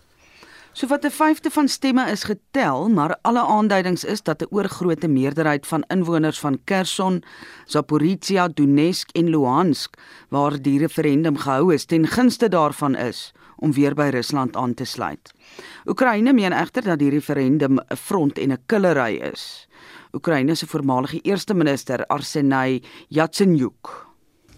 [0.76, 5.08] So wat 'n vyfde van stemme is getel, maar alle aanduidings is dat 'n oorgrootste
[5.08, 7.22] meerderheid van inwoners van Kherson,
[7.64, 9.94] Zaporizhia, Donetsk en Luhansk,
[10.28, 14.84] waar die referendum gehou is, ten gunste daarvan is om weer by Rusland aan te
[14.84, 15.32] sluit.
[15.86, 19.68] Oekraïne meen egter dat die referendum 'n front en 'n killery is.
[20.12, 24.06] Oekraïne se voormalige eerste minister Arsenij Yatsenyuk.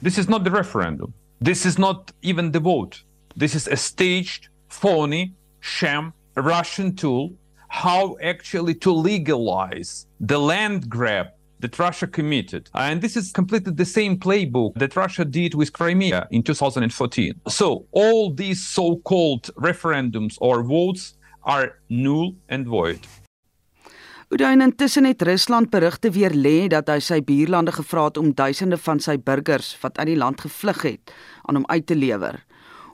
[0.03, 1.15] This is not the referendum.
[1.43, 3.05] This is not even the vote.
[3.37, 7.33] This is a staged, phony, sham Russian tool
[7.69, 11.27] how actually to legalize the land grab
[11.61, 12.71] that Russia committed.
[12.75, 17.41] And this is completely the same playbook that Russia did with Crimea in 2014.
[17.49, 23.01] So all these so-called referendums or votes are null and void.
[24.29, 28.77] Udain intussen het Rusland berigte weer lê dat hy sy buurlande gevra het om duisende
[28.77, 31.15] van sy burgers wat uit die land gevlug het
[31.49, 32.37] aan hom uit te lewer.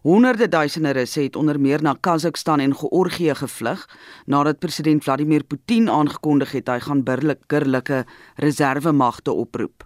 [0.04, 3.89] Honderde duisende Russe het onder meer na Kazakhstan en Georgië gevlug
[4.26, 9.84] nadat president Vladimir Putin aangekondig het hy gaan burgerlike reservemagte oproep.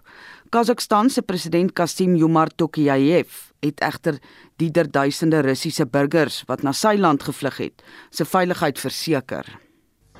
[0.54, 4.20] Kazakhstan se president Kasim Jomart Tokayev het egter
[4.56, 9.58] die duisende Russiese burgers wat na sy land gevlug het, se veiligheid verseker.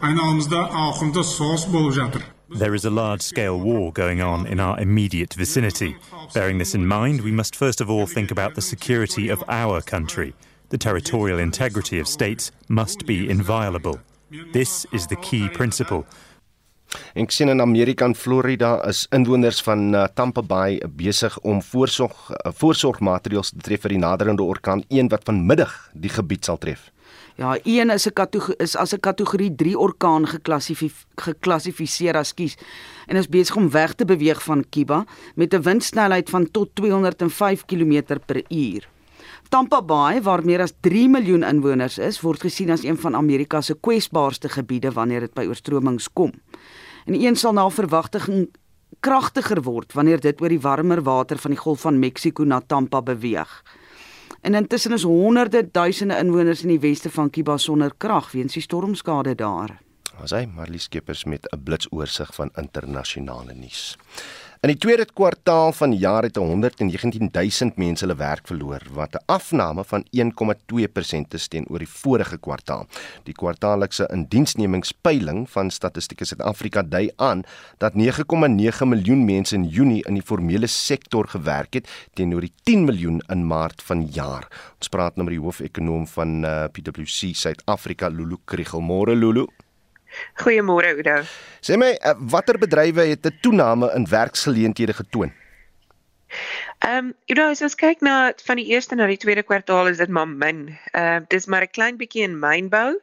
[0.01, 2.25] Aynamızda ağımda soğuk болып жатыр.
[2.52, 5.96] There is a large scale war going on in our immediate vicinity.
[6.34, 9.82] Bearing this in mind, we must first of all think about the security of our
[9.82, 10.34] country.
[10.70, 14.00] The territorial integrity of states must be inviolable.
[14.52, 16.06] This is the key principle.
[17.14, 22.30] En sien in Amerika en Florida is inwoners van uh, Tampa Bay besig om voorsorg
[22.32, 26.90] uh, voorsorgmaatreëls te tref vir die naderende orkaan 1 wat vanmiddag die gebied sal tref.
[27.40, 30.28] Ja, een is 'n is as 'n kategorie 3 orkaan
[31.16, 32.58] geklassifiseer as kies
[33.08, 37.66] en is besig om weg te beweeg van Kiba met 'n windsnelheid van tot 205
[37.66, 38.88] km/h.
[39.50, 43.62] Tampa Bay, waar meer as 3 miljoen inwoners is, word gesien as een van Amerika
[43.62, 46.32] se kwesbaarste gebiede wanneer dit by oorstromings kom.
[47.06, 48.50] En een sal na verwagting
[49.00, 53.02] kragtiger word wanneer dit oor die warmer water van die Golf van Mexiko na Tampa
[53.02, 53.64] beweeg.
[54.42, 58.64] En intussen is honderde duisende inwoners in die weste van Kiba sonder krag weens die
[58.64, 59.80] stormskade daar.
[60.20, 63.98] Ons hy Marlies Skeepers met 'n blitsoorsig van internasionale nuus.
[64.60, 69.14] In die tweede kwartaal van die jaar het 119 000 mense hulle werk verloor, wat
[69.16, 72.86] 'n afname van 1,2% is teenoor die vorige kwartaal.
[73.24, 77.44] Die kwartaallikse indiensnemingspeiling van Statistiek Suid-Afrika dui aan
[77.78, 82.84] dat 9,9 miljoen mense in Junie in die formele sektor gewerk het teenoor die 10
[82.84, 84.48] miljoen in Maart vanjaar.
[84.78, 88.82] Ons praat nou met die hoofekonoom van uh, eh, PwC Suid-Afrika, Lulu Kriel.
[88.82, 89.48] Môre Lulu.
[90.42, 91.24] Goeiemôre Oudo.
[91.62, 95.34] Sê my eh, watter bedrywe het 'n toename in werksgeleenthede getoon?
[96.80, 99.98] Ehm um, Oudo, as ons kyk na van die eerste na die tweede kwartaal is
[99.98, 100.78] dit maar min.
[100.92, 103.00] Ehm uh, dis maar 'n klein bietjie in mynbou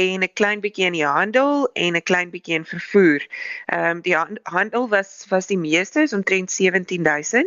[0.00, 3.26] en 'n klein bietjie in die handel en 'n klein bietjie in vervoer.
[3.66, 7.46] Ehm um, die handel was was die meeste, is omtrent 17000.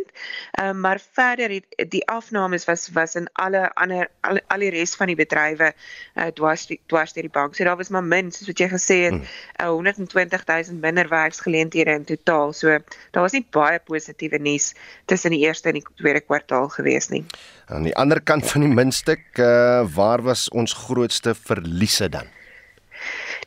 [0.50, 4.70] Ehm um, maar verder het die afnames was was in alle ander al, al die
[4.70, 5.72] res van die bedrywe
[6.14, 7.54] uh, dwars dwars deur die bank.
[7.54, 9.24] So daar was maar min, soos wat jy gesê het, hmm.
[9.60, 12.52] uh, 120000 minder werksgeleenthede in totaal.
[12.52, 12.78] So
[13.10, 17.24] daar was nie baie positiewe nuus tussen die eerste en die tweede kwartaal gewees nie.
[17.66, 22.28] Aan die ander kant van die muntstuk, uh, waar was ons grootste verliese dan?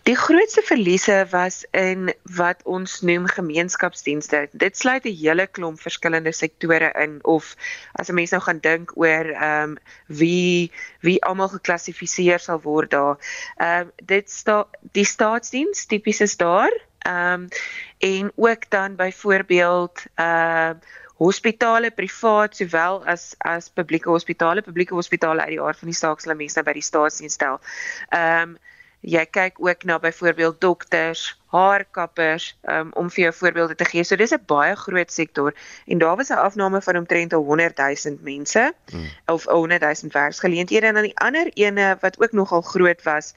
[0.07, 4.45] Die grootste verliese was in wat ons noem gemeenskapsdienste.
[4.51, 7.55] Dit sluit 'n hele klomp verskillende sektore in of
[7.91, 12.91] as 'n mens nou gaan dink oor ehm um, wie wie almal geklassifiseer sal word
[12.91, 13.17] daar.
[13.57, 16.71] Ehm um, dit sta die staatsdiens tipies is daar.
[16.99, 17.47] Ehm um,
[17.97, 20.79] en ook dan byvoorbeeld ehm uh,
[21.17, 26.19] hospitale privaat sowel as as publieke hospitale publieke hospitale uit die aard van die saak
[26.19, 27.59] sal mense nou by die staatsdiens stel.
[28.09, 28.57] Ehm um,
[29.07, 31.21] jy kyk ook na byvoorbeeld dokters,
[31.53, 34.03] haarkappers um, om vir jou voorbeelde te gee.
[34.03, 35.53] So dis 'n baie groot sektor
[35.87, 39.07] en daar was 'n afname van omtrent 100 000 mense hmm.
[39.25, 43.33] of 100 000 werksgeleenthede en dan die ander ene wat ook nogal groot was,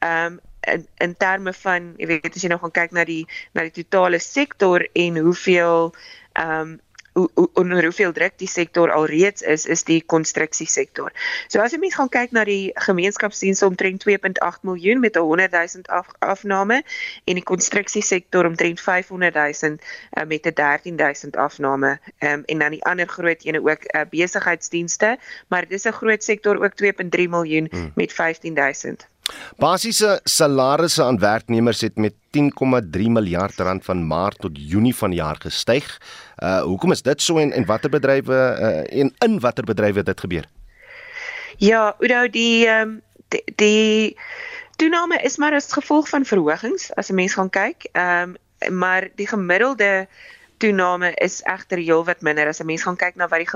[0.00, 3.66] um, in in terme van jy weet as jy nou gaan kyk na die na
[3.66, 5.94] die totale sektor en hoeveel
[6.32, 6.80] ehm um,
[7.12, 11.12] hoe onder hoeveel druk die sektor alreeds is is die konstruksiesektor.
[11.48, 15.52] So as jy mens gaan kyk na die gemeenskapsdienste omtrent 2.8 miljoen met 'n 100
[15.52, 16.82] 000 af, afname
[17.24, 22.70] en die konstruksiesektor omtrent 500 000 uh, met 'n 13 000 afname um, en dan
[22.70, 27.68] die ander groot ene ook uh, besigheidsdienste, maar dis 'n groot sektor ook 2.3 miljoen
[27.70, 27.92] hmm.
[27.94, 29.11] met 15 000.
[29.58, 35.36] Basiese salarisse aan werknemers het met 10,3 miljard rand van Maart tot Junie van jaar
[35.38, 36.00] gestyg.
[36.38, 40.06] Uh hoekom is dit so en en watter bedrywe uh en in watter bedrywe het
[40.06, 40.48] dit gebeur?
[41.56, 44.16] Ja, Oudo, die ehm um, die, die
[44.76, 47.88] Toename is maar as gevolg van verhogings as 'n mens gaan kyk.
[47.92, 48.36] Ehm um,
[48.70, 50.08] maar die gemiddelde
[50.56, 53.48] toename is egter heelwat minder as 'n mens gaan kyk na wat die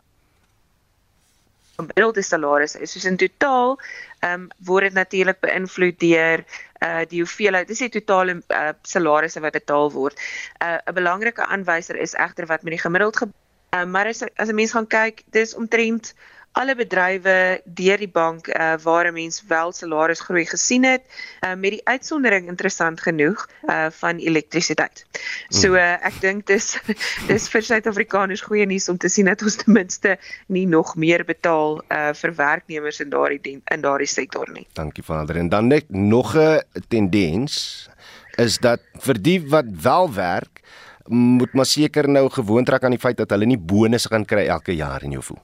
[1.76, 2.92] gemiddelde salarisse is.
[2.92, 3.76] Soos in totaal
[4.20, 6.44] ehm um, word dit natuurlik beïnvloed deur
[6.84, 10.20] uh die hoeveelheid dis die totale uh, salarisse wat betaal word.
[10.62, 13.20] uh, 'n belangrike aanwyser is egter wat met die gemiddeld
[13.76, 16.14] uh, maar as as 'n mens gaan kyk, dis omtrent
[16.56, 21.02] alle bedrywe deur die bank uh, waar 'n mens wel salarisgroei gesien het
[21.44, 25.04] uh, met die uitsondering interessant genoeg uh, van elektrisiteit.
[25.48, 26.78] So uh, ek dink dis
[27.30, 31.24] dis vir Suid-Afrikaners goeie nuus om te sien dat ons ten minste nie nog meer
[31.24, 34.66] betaal uh, vir werknemers in daardie in daardie sektor nie.
[34.72, 35.36] Dankie Vader.
[35.36, 37.88] En dan net nog 'n tendens
[38.36, 40.60] is dat vir die wat wel werk
[41.08, 44.46] moet maar seker nou gewoond raak aan die feit dat hulle nie bonusse gaan kry
[44.46, 45.42] elke jaar in jou voel.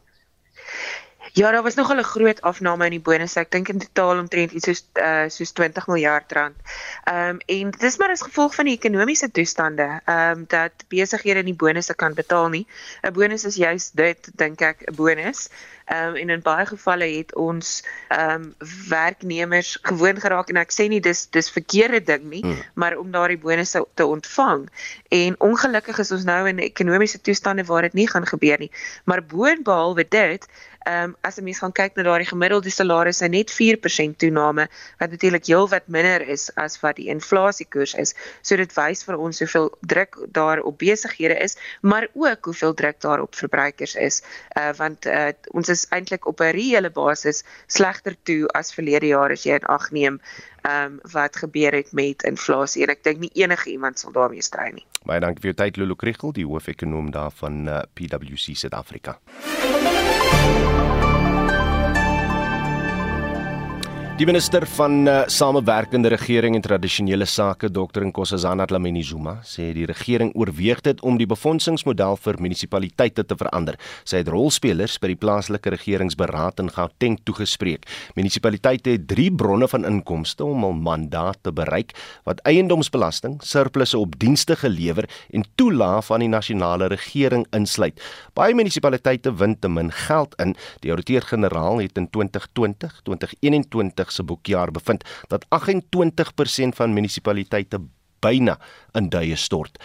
[1.35, 3.41] Ja, daar was nogal 'n groot afname in die bonusse.
[3.41, 6.57] Ek dink in totaal omtrent iets soos uh soos 20 miljard rand.
[7.05, 10.73] Ehm um, en dit is maar as gevolg van die ekonomiese toestande, ehm um, dat
[10.89, 12.67] besighede nie bonusse kan betaal nie.
[13.03, 15.49] 'n Bonus is juis dit, dink ek, 'n bonus.
[15.85, 18.55] Ehm um, en in baie gevalle het ons ehm um,
[18.89, 22.63] werknemers gewoon geraak en ek sê nie dis dis verkeerde ding nie, hmm.
[22.75, 24.69] maar om daardie bonusse te ontvang.
[25.09, 28.71] En ongelukkig is ons nou in ekonomiese toestande waar dit nie gaan gebeur nie.
[29.05, 30.49] Maar boonbehalwe dit
[30.83, 34.69] Ehm um, as 'n mens gaan kyk na daardie gemiddelde salarisse net 4% toename
[34.99, 38.15] wat natuurlik heelwat minder is as wat die inflasiekoers is.
[38.41, 43.01] So dit wys vir ons hoeveel druk daar op besighede is, maar ook hoeveel druk
[43.01, 44.23] daar op verbruikers is.
[44.59, 49.39] Uh want uh, ons is eintlik op 'n reële basis slegter toe as verlede jare
[49.39, 50.21] as jy in ag neem
[50.63, 54.43] ehm um, wat gebeur het met inflasie en ek dink nie enige iemand sal daarmee
[54.43, 54.87] stry nie.
[55.05, 59.19] Baie dankie vir jou tyd Lulu Kriel, die hoofekonoom daar van uh, PwC Suid-Afrika.
[64.23, 68.05] Die minister van uh, Samewerkende Regering en Tradisionele Sake, Dr.
[68.07, 73.75] Nkosazana Dlamini Zuma, sê die regering oorweeg dit om die befondsingsmodel vir munisipaliteite te verander.
[74.07, 77.89] Sy het rolspelers by die plaaslike regeringsberaad in Gauteng toegespreek.
[78.15, 81.91] Munisipaliteite het drie bronne van inkomste om hul mandaat te bereik,
[82.23, 87.99] wat eiendomsbelasting, surplusse op dienste gelewer en toelae van die nasionale regering insluit.
[88.39, 90.55] Baie munisipaliteite win te min geld in.
[90.87, 97.81] Die ouditeur-generaal het in 2020, 2021 2020 se boekjaar bevind dat 28% van munisipaliteite
[98.23, 98.59] byna
[98.99, 99.79] in duie stort.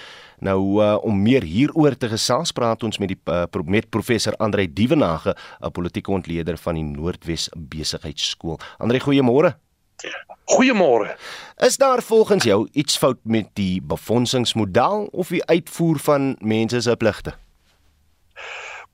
[0.45, 4.67] Nou uh, om meer hieroor te gesels, praat ons met die uh, met professor Andre
[4.67, 8.59] Dievenage, 'n politieke ontleder van die Noordwes Besigheidsskool.
[8.77, 9.55] Andre, goeiemôre.
[10.45, 11.17] Goeiemôre.
[11.57, 16.95] Is daar volgens jou iets fout met die befondsingsmodel of die uitvoer van mense se
[16.95, 17.33] pligte?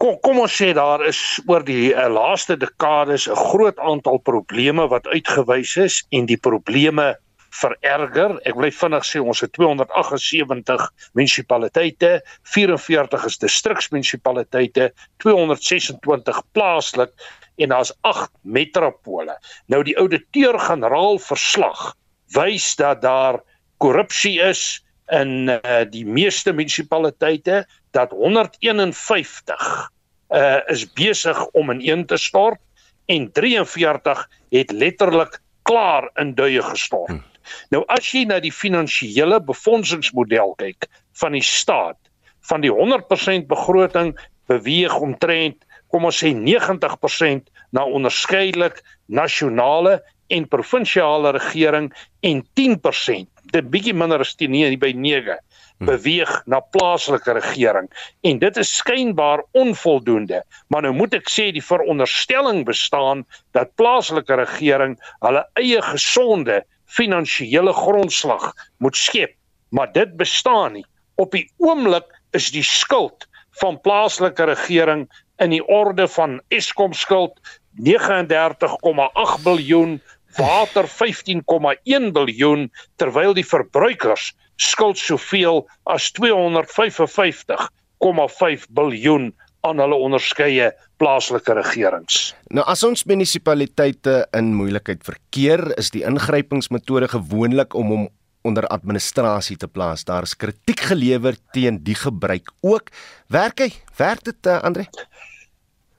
[0.03, 4.87] Kom kom ons sê daar is oor die uh, laaste dekades 'n groot aantal probleme
[4.91, 7.15] wat uitgewys is en die probleme
[7.61, 8.35] vererger.
[8.43, 10.83] Ek wil vinnig sê ons het 278
[11.15, 14.91] munisipaliteite, 44 is distriksmunisipaliteite,
[15.23, 17.13] 226 plaaslik
[17.55, 19.37] en daar's 8 metropole.
[19.71, 21.93] Nou die ouditeur-generaal verslag
[22.35, 23.39] wys dat daar
[23.77, 29.91] korrupsie is in uh, die meeste munisipaliteite dat 151
[30.33, 32.59] uh is besig om in een te stort
[33.05, 37.09] en 43 het letterlik klaar in duie gestort.
[37.09, 37.21] Hm.
[37.69, 40.87] Nou as jy na die finansiële befondsingsmodel kyk
[41.19, 41.99] van die staat,
[42.49, 44.15] van die 100% begroting
[44.49, 45.59] beweeg omtrent
[45.93, 49.99] kom ons sê 90% na onderskeidelik nasionale
[50.33, 51.91] en provinsiale regering
[52.25, 55.52] en 10% dit bietjie minder as 10 nie by 9 Hm.
[55.77, 57.89] Beweeg na plaaslike regering.
[58.21, 60.43] En dit is skynbaar onvoldoende.
[60.67, 63.25] Maar nou moet ek sê die veronderstelling bestaan
[63.57, 69.35] dat plaaslike regering hulle eie gesonde finansiële grondslag moet skep.
[69.69, 70.85] Maar dit bestaan nie.
[71.15, 73.27] Op die oomblik is die skuld
[73.61, 75.07] van plaaslike regering
[75.41, 77.39] in die orde van Eskom skuld
[77.81, 79.99] 39,8 biljoen
[80.37, 84.31] water 15,1 biljoen terwyl die verbruikers
[84.61, 89.33] skuld soveel as 255,5 biljoen
[89.63, 92.33] aan hulle onderskeie plaaslike regerings.
[92.51, 98.09] Nou as ons munisipaliteite in moeilikheid verkeer, is die ingrypingsmetode gewoonlik om hom
[98.43, 100.03] onder administrasie te plaas.
[100.03, 102.91] Daar is kritiek gelewer teen die gebruik ook.
[103.31, 103.71] Werk hy?
[103.97, 104.83] Werk dit, uh, Andre?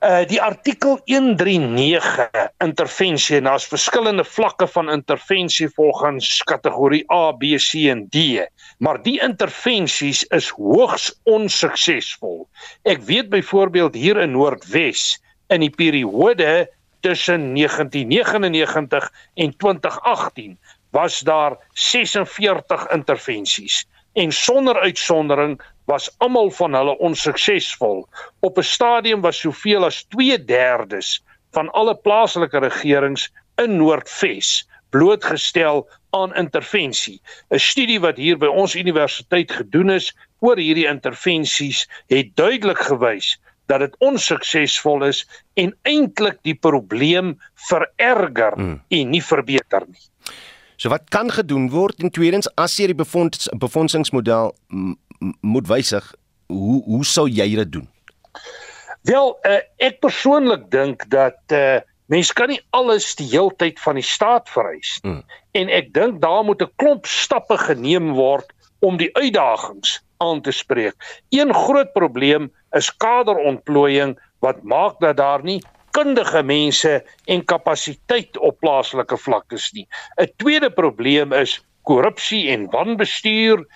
[0.04, 2.26] Uh die artikel 139
[2.60, 8.44] intervensie en daar's verskillende vlakke van intervensie volgens kategorie A, B, C en D.
[8.84, 12.44] Maar die intervensies is hoogs onsuksesvol.
[12.84, 15.06] Ek weet byvoorbeeld hier in Noordwes
[15.48, 16.68] in die periode
[17.00, 19.08] tussen 1999
[19.40, 20.58] en 2018
[20.92, 25.56] was daar 46 intervensies en sonder uitsondering
[25.90, 28.04] was almal van hulle onsuksesvol.
[28.40, 31.20] Op 'n stadium was soveel as 2/3
[31.52, 37.20] van alle plaaslike regerings in Noordwes blootgestel aan intervensie.
[37.50, 43.34] 'n Studie wat hier by ons universiteit gedoen is oor hierdie intervensies het duidelik gewys
[43.66, 45.24] dat dit onsuksesvol is
[45.54, 47.34] en eintlik die probleem
[47.68, 48.82] vererger hmm.
[48.88, 50.04] en nie verbeter nie.
[50.76, 54.52] So wat kan gedoen word en tweedens as jy die befonds, befondsingsmodel
[55.40, 56.14] moet wysig,
[56.46, 57.88] hoe hoe sou jy dit doen?
[59.04, 64.06] Wel, uh, ek persoonlik dink dat uh, mens kan nie alles die heeltyd van die
[64.06, 65.12] staat vereis nie.
[65.12, 65.24] Hmm.
[65.54, 68.50] En ek dink daar moet 'n klomp stappe geneem word
[68.80, 70.94] om die uitdagings aan te spreek.
[71.30, 75.62] Een groot probleem is kaderontplooiing wat maak dat daar nie
[75.94, 79.86] kundige mense en kapasiteit op plaaslike vlaktes nie.
[80.18, 83.66] 'n Tweede probleem is korrupsie en wanbestuur,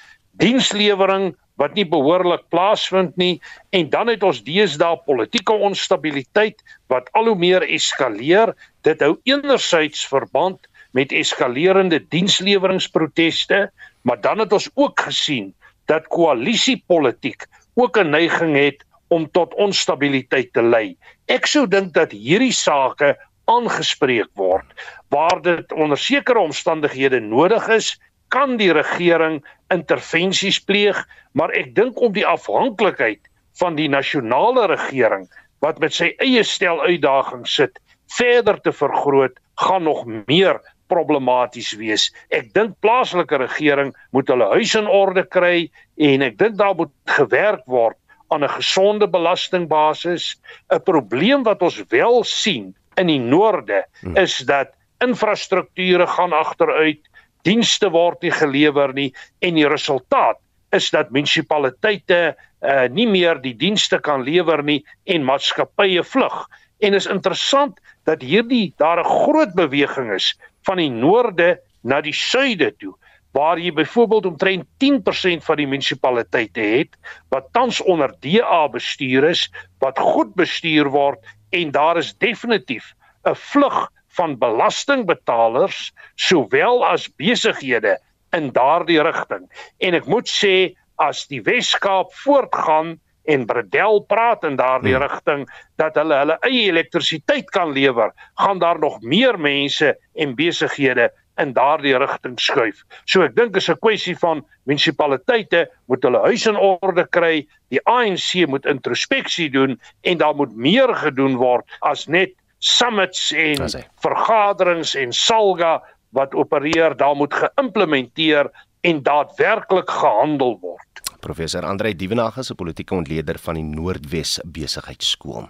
[0.42, 3.40] dienslewering wat nie behoorlik plaasvind nie
[3.74, 6.62] en dan het ons deesdae politieke onstabiliteit
[6.92, 8.54] wat al hoe meer eskaleer.
[8.86, 13.68] Dit hou enerzijds verband met eskalerende diensleweringsproteste,
[14.02, 15.52] maar dan het ons ook gesien
[15.90, 20.96] dat koalisiepolitiek ook 'n neiging het om tot onstabiliteit te lei.
[21.26, 24.66] Ek sou dink dat hierdie sake aangespreek word
[25.08, 29.40] waar dit onder sekere omstandighede nodig is, kan die regering
[29.74, 30.98] intervensies pleeg,
[31.32, 33.20] maar ek dink om die afhanklikheid
[33.60, 35.28] van die nasionale regering
[35.64, 37.78] wat met sy eie stel uitdagings sit
[38.16, 42.08] verder te vergroot, gaan nog meer problematies wees.
[42.32, 45.68] Ek dink plaaslike regering moet hulle huis in orde kry
[46.00, 47.98] en ek dink daar moet gewerk word
[48.32, 50.36] aan 'n gesonde belastingbasis.
[50.72, 54.16] 'n Probleem wat ons wel sien in die noorde hmm.
[54.16, 57.00] is dat infrastrukture gaan agteruit,
[57.48, 60.40] dienste word nie gelewer nie en die resultaat
[60.76, 66.42] is dat munisipaliteite uh, nie meer die dienste kan lewer nie en maatskappye vlug.
[66.84, 70.34] En is interessant dat hierdie daar 'n groot beweging is
[70.68, 72.94] van die noorde na die suide toe
[73.36, 76.96] waar jy byvoorbeeld omtrent 10% van die munisipaliteite het
[77.28, 81.20] wat tans onder DA bestuur is wat goed bestuur word
[81.50, 82.94] en daar is definitief
[83.24, 87.98] 'n vlug van belastingbetalers sowel as besighede
[88.36, 89.48] in daardie rigting
[89.78, 92.96] en ek moet sê as die Wes-Kaap voortgaan
[93.28, 95.04] en Bredel praat in daardie hmm.
[95.04, 95.46] rigting
[95.80, 101.52] dat hulle hulle eie elektrisiteit kan lewer, gaan daar nog meer mense en besighede in
[101.54, 102.80] daardie rigting skuif.
[103.06, 107.82] So ek dink is 'n kwessie van munisipaliteite moet hulle huis in orde kry, die
[107.84, 113.68] ANC moet introspeksie doen en daar moet meer gedoen word as net summits en
[114.02, 115.78] vergaderings en salga
[116.16, 118.50] wat opereer, daar moet geïmplementeer
[118.80, 121.02] en daadwerklik gehandel word.
[121.20, 125.48] Professor Andrei Dievenage is 'n politieke ontleder van die Noordwes Besigheidsskool.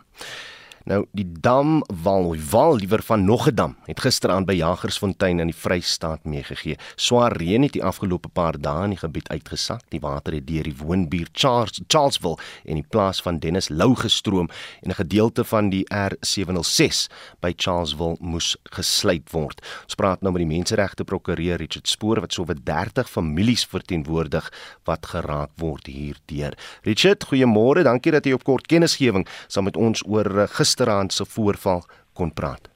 [0.88, 5.46] Nou die dam wal, wal liewer van nog 'n dam het gisteraand by Jagersfontein in
[5.46, 6.76] die Vrystaat meegegee.
[6.96, 9.80] Swaar reën het die afgelope paar dae in die gebied uitgesak.
[9.88, 14.48] Die water het deur die woonbuurt Charles Charlesville en die plaas van Dennis Lou gestroom
[14.82, 17.08] en 'n gedeelte van die R706
[17.40, 19.60] by Charlesville moes gesluit word.
[19.84, 24.52] Ons praat nou met die menseregte prokureur Richard Spoor wat sowat 30 families verteenwoordig
[24.84, 26.52] wat geraak word hierdeur.
[26.82, 27.82] Richard, goeiemôre.
[27.82, 30.48] Dankie dat jy op kort kennisgewing saam met ons oor eh,
[30.78, 32.70] gisteraand se voorval kon praat.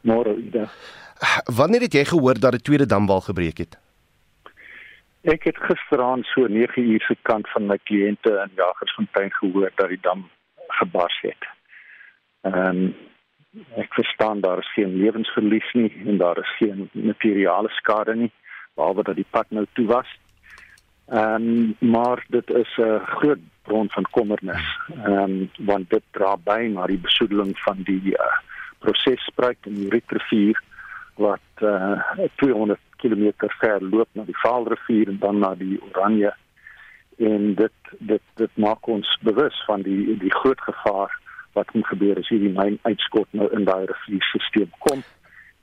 [0.00, 0.68] Môre, Ida.
[1.56, 3.78] Wanneer het jy gehoor dat 'n tweede damwal gebreek het?
[5.22, 9.88] Ek het gisteraand so 9 uur se kant van my kliënte in Jagersfontein gehoor dat
[9.88, 10.30] die dam
[10.68, 11.42] gebars het.
[12.42, 12.94] Ehm um,
[13.76, 18.32] ek verstaan daar is geen lewensverlies nie en daar is geen materiële skade nie
[18.74, 20.18] behalwe dat die pad nou toe was.
[21.08, 24.66] Ehm um, maar dit is 'n groot bron van kommernis.
[25.04, 28.36] Ehm um, want dit dra by na die besoedeling van die uh,
[28.78, 30.60] prosesspruit in die Rietrivier
[31.20, 32.00] wat uh,
[32.40, 36.32] 200 km ver loop na die Vaalrivier en dan na die Oranje.
[37.18, 41.16] En dit dit dit maak ons bewus van die die groot gevaar
[41.52, 45.02] wat kan gebeur as hierdie myn uitskot nou in daai rivierstelsel kom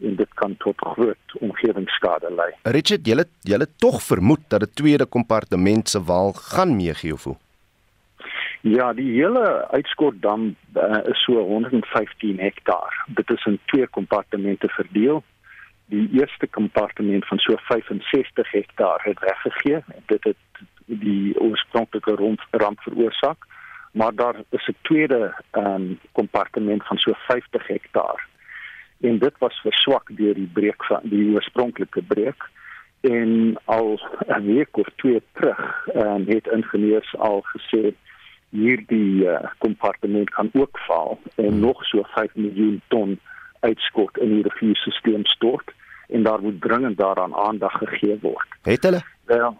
[0.03, 2.51] en dit kan tot groot omgewingsskade lei.
[2.75, 7.13] Richard, jy het jy het tog vermoed dat 'n tweede kompartement se wal gaan meegee
[7.13, 7.37] of hoe?
[8.61, 13.05] Ja, die hele uitskotdam uh, is so 115 hektaar.
[13.07, 15.23] Dit is in twee kompartemente verdeel.
[15.85, 19.83] Die eerste kompartement van so 65 hektaar het weggegee.
[20.05, 23.45] Dit het die oorspronklike ramp, ramp veroorsaak.
[23.91, 28.27] Maar daar is 'n tweede um, kompartement van so 50 hektaar
[28.99, 32.49] en dit was verswak deur die breek van die oorspronklike breek
[33.05, 37.93] en al 'n week of twee terug um, het ingenieurs al gesê
[38.55, 41.59] hierdie uh, kompartement kan ook val en hmm.
[41.59, 43.19] nog so 5 miljoen ton
[43.59, 45.73] uitskot in die rivierstelsel stort
[46.07, 48.47] en daar moet dringend daaraan aandag gegee word.
[48.61, 49.01] Het hulle?
[49.27, 49.53] Ja.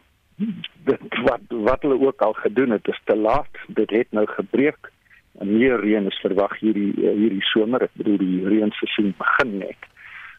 [0.86, 3.50] Dit wat wat hulle ook al gedoen het, is te laat.
[3.68, 4.92] Dit het nou gebreek.
[5.40, 7.84] En meer reën is verwag hierdie hierdie somer.
[7.84, 9.90] Ek bedoel die reënseisoen begin net.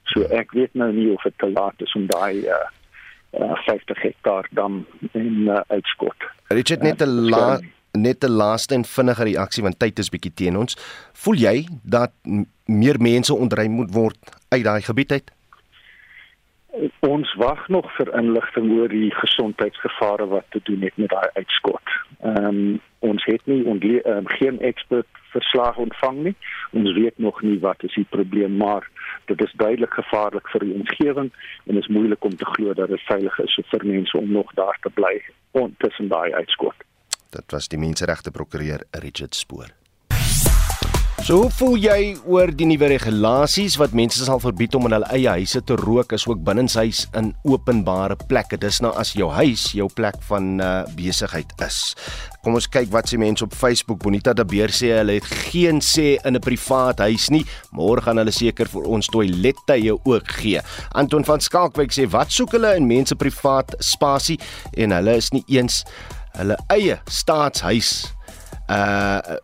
[0.09, 2.65] So ek weet nou nie of dit te laat is om daai uh,
[3.37, 6.31] uh 50 hektaar dam in uh, uitskot.
[6.49, 7.59] Richard net 'n uh, la
[7.93, 10.77] net 'n laaste en vinnige reaksie want tyd is bietjie teen ons.
[11.13, 12.13] Voel jy dat
[12.65, 14.19] meer mense ontruim moet word
[14.49, 15.31] uit daai gebied uit?
[17.01, 21.83] Ons wag nog vir inligting oor die gesondheidsgevare wat te doen het met daai uitskot.
[22.21, 26.35] Ehm um, ons het nie ontlee, um, geen ekspert verslag ontvang nie.
[26.73, 28.91] Ons weet nog nie wat is die probleem maar
[29.25, 31.31] dit is duidelik gevaarlik vir die omgewing
[31.67, 34.79] en is moeilik om te glo dat dit veilig is vir mense om nog daar
[34.83, 35.23] te bly
[35.79, 36.88] tussen daai uitskot.
[37.31, 39.75] Dit was die menseregte prokureur Richard Spoor.
[41.27, 41.97] So hoe voel jy
[42.31, 46.15] oor die nuwe regulasies wat mense sal verbied om in hulle eie huise te rook
[46.17, 48.57] as ook binnenshuis in openbare plekke?
[48.57, 51.83] Dis nou as jou huis jou plek van uh, besigheid is.
[52.41, 54.01] Kom ons kyk wat sê mense op Facebook.
[54.07, 57.45] Bonita de Beer sê hulle het geen sê in 'n privaat huis nie.
[57.77, 60.63] Môre gaan hulle seker vir ons toilettye ook gee.
[60.95, 64.39] Anton van Skalkwyk sê wat soek hulle in mense privaat spasie
[64.79, 65.85] en hulle is nie eens
[66.39, 68.15] hulle eie staatshuis
[68.69, 69.39] uh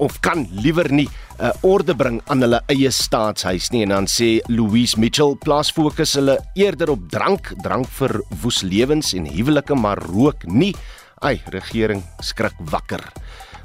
[0.00, 3.82] of kan liewer nie 'n uh, orde bring aan hulle eie staatshuis nie.
[3.82, 9.14] En dan sê Louise Mitchell plaas fokus hulle eerder op drank drank vir woes lewens
[9.14, 10.74] en huwelike maar rook nie.
[11.20, 13.04] Ai regering skrik wakker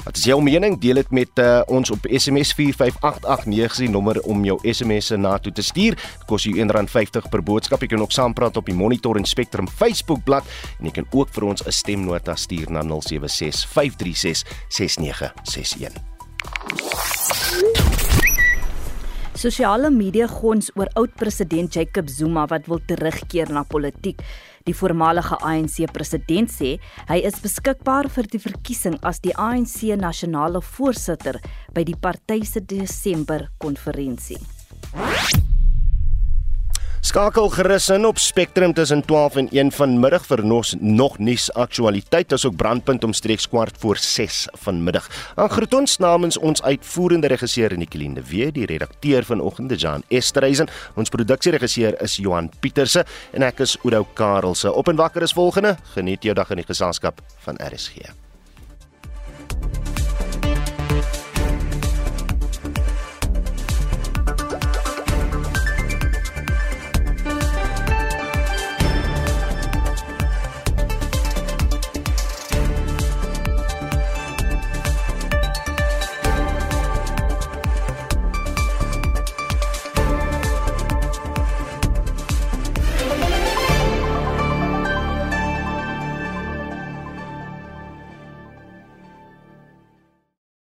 [0.05, 0.77] Wat is jou mening?
[0.77, 5.51] Deel dit met uh, ons op SMS 45889 die nommer om jou SMS'e na toe
[5.57, 5.97] te stuur.
[5.97, 7.81] Dit kos jou R1.50 per boodskap.
[7.81, 11.33] Jy kan ook saampraat op die Monitor en Spectrum Facebook bladsy en jy kan ook
[11.33, 15.97] vir ons 'n stemnota stuur na 076 536 6961.
[19.35, 24.21] Sosiale media gons oor oud-president Jacob Zuma wat wil terugkeer na politiek.
[24.65, 26.75] Die voormalige ANC president sê
[27.09, 31.37] hy is beskikbaar vir die verkiesing as die ANC nasionale voorsitter
[31.75, 34.41] by die party se Desember konferensie.
[37.05, 42.33] Skakel gerus in op Spectrum tussen 12 en 1 vanmiddag vir nog nog nuus aktualiteit
[42.33, 45.05] asook brandpunt omstreeks kwart voor 6 vanmiddag.
[45.35, 50.69] Aan groet ons namens ons uitvoerende regisseur Nicoline de Wee, die redakteur vanoggend Jan Esterhuizen,
[50.95, 54.73] ons produksieregisseur is Johan Pieterse en ek is Oudo Karelse.
[54.73, 55.77] Op en wakker is volgende.
[55.93, 58.15] Geniet jou dag in die geselskap van RSG.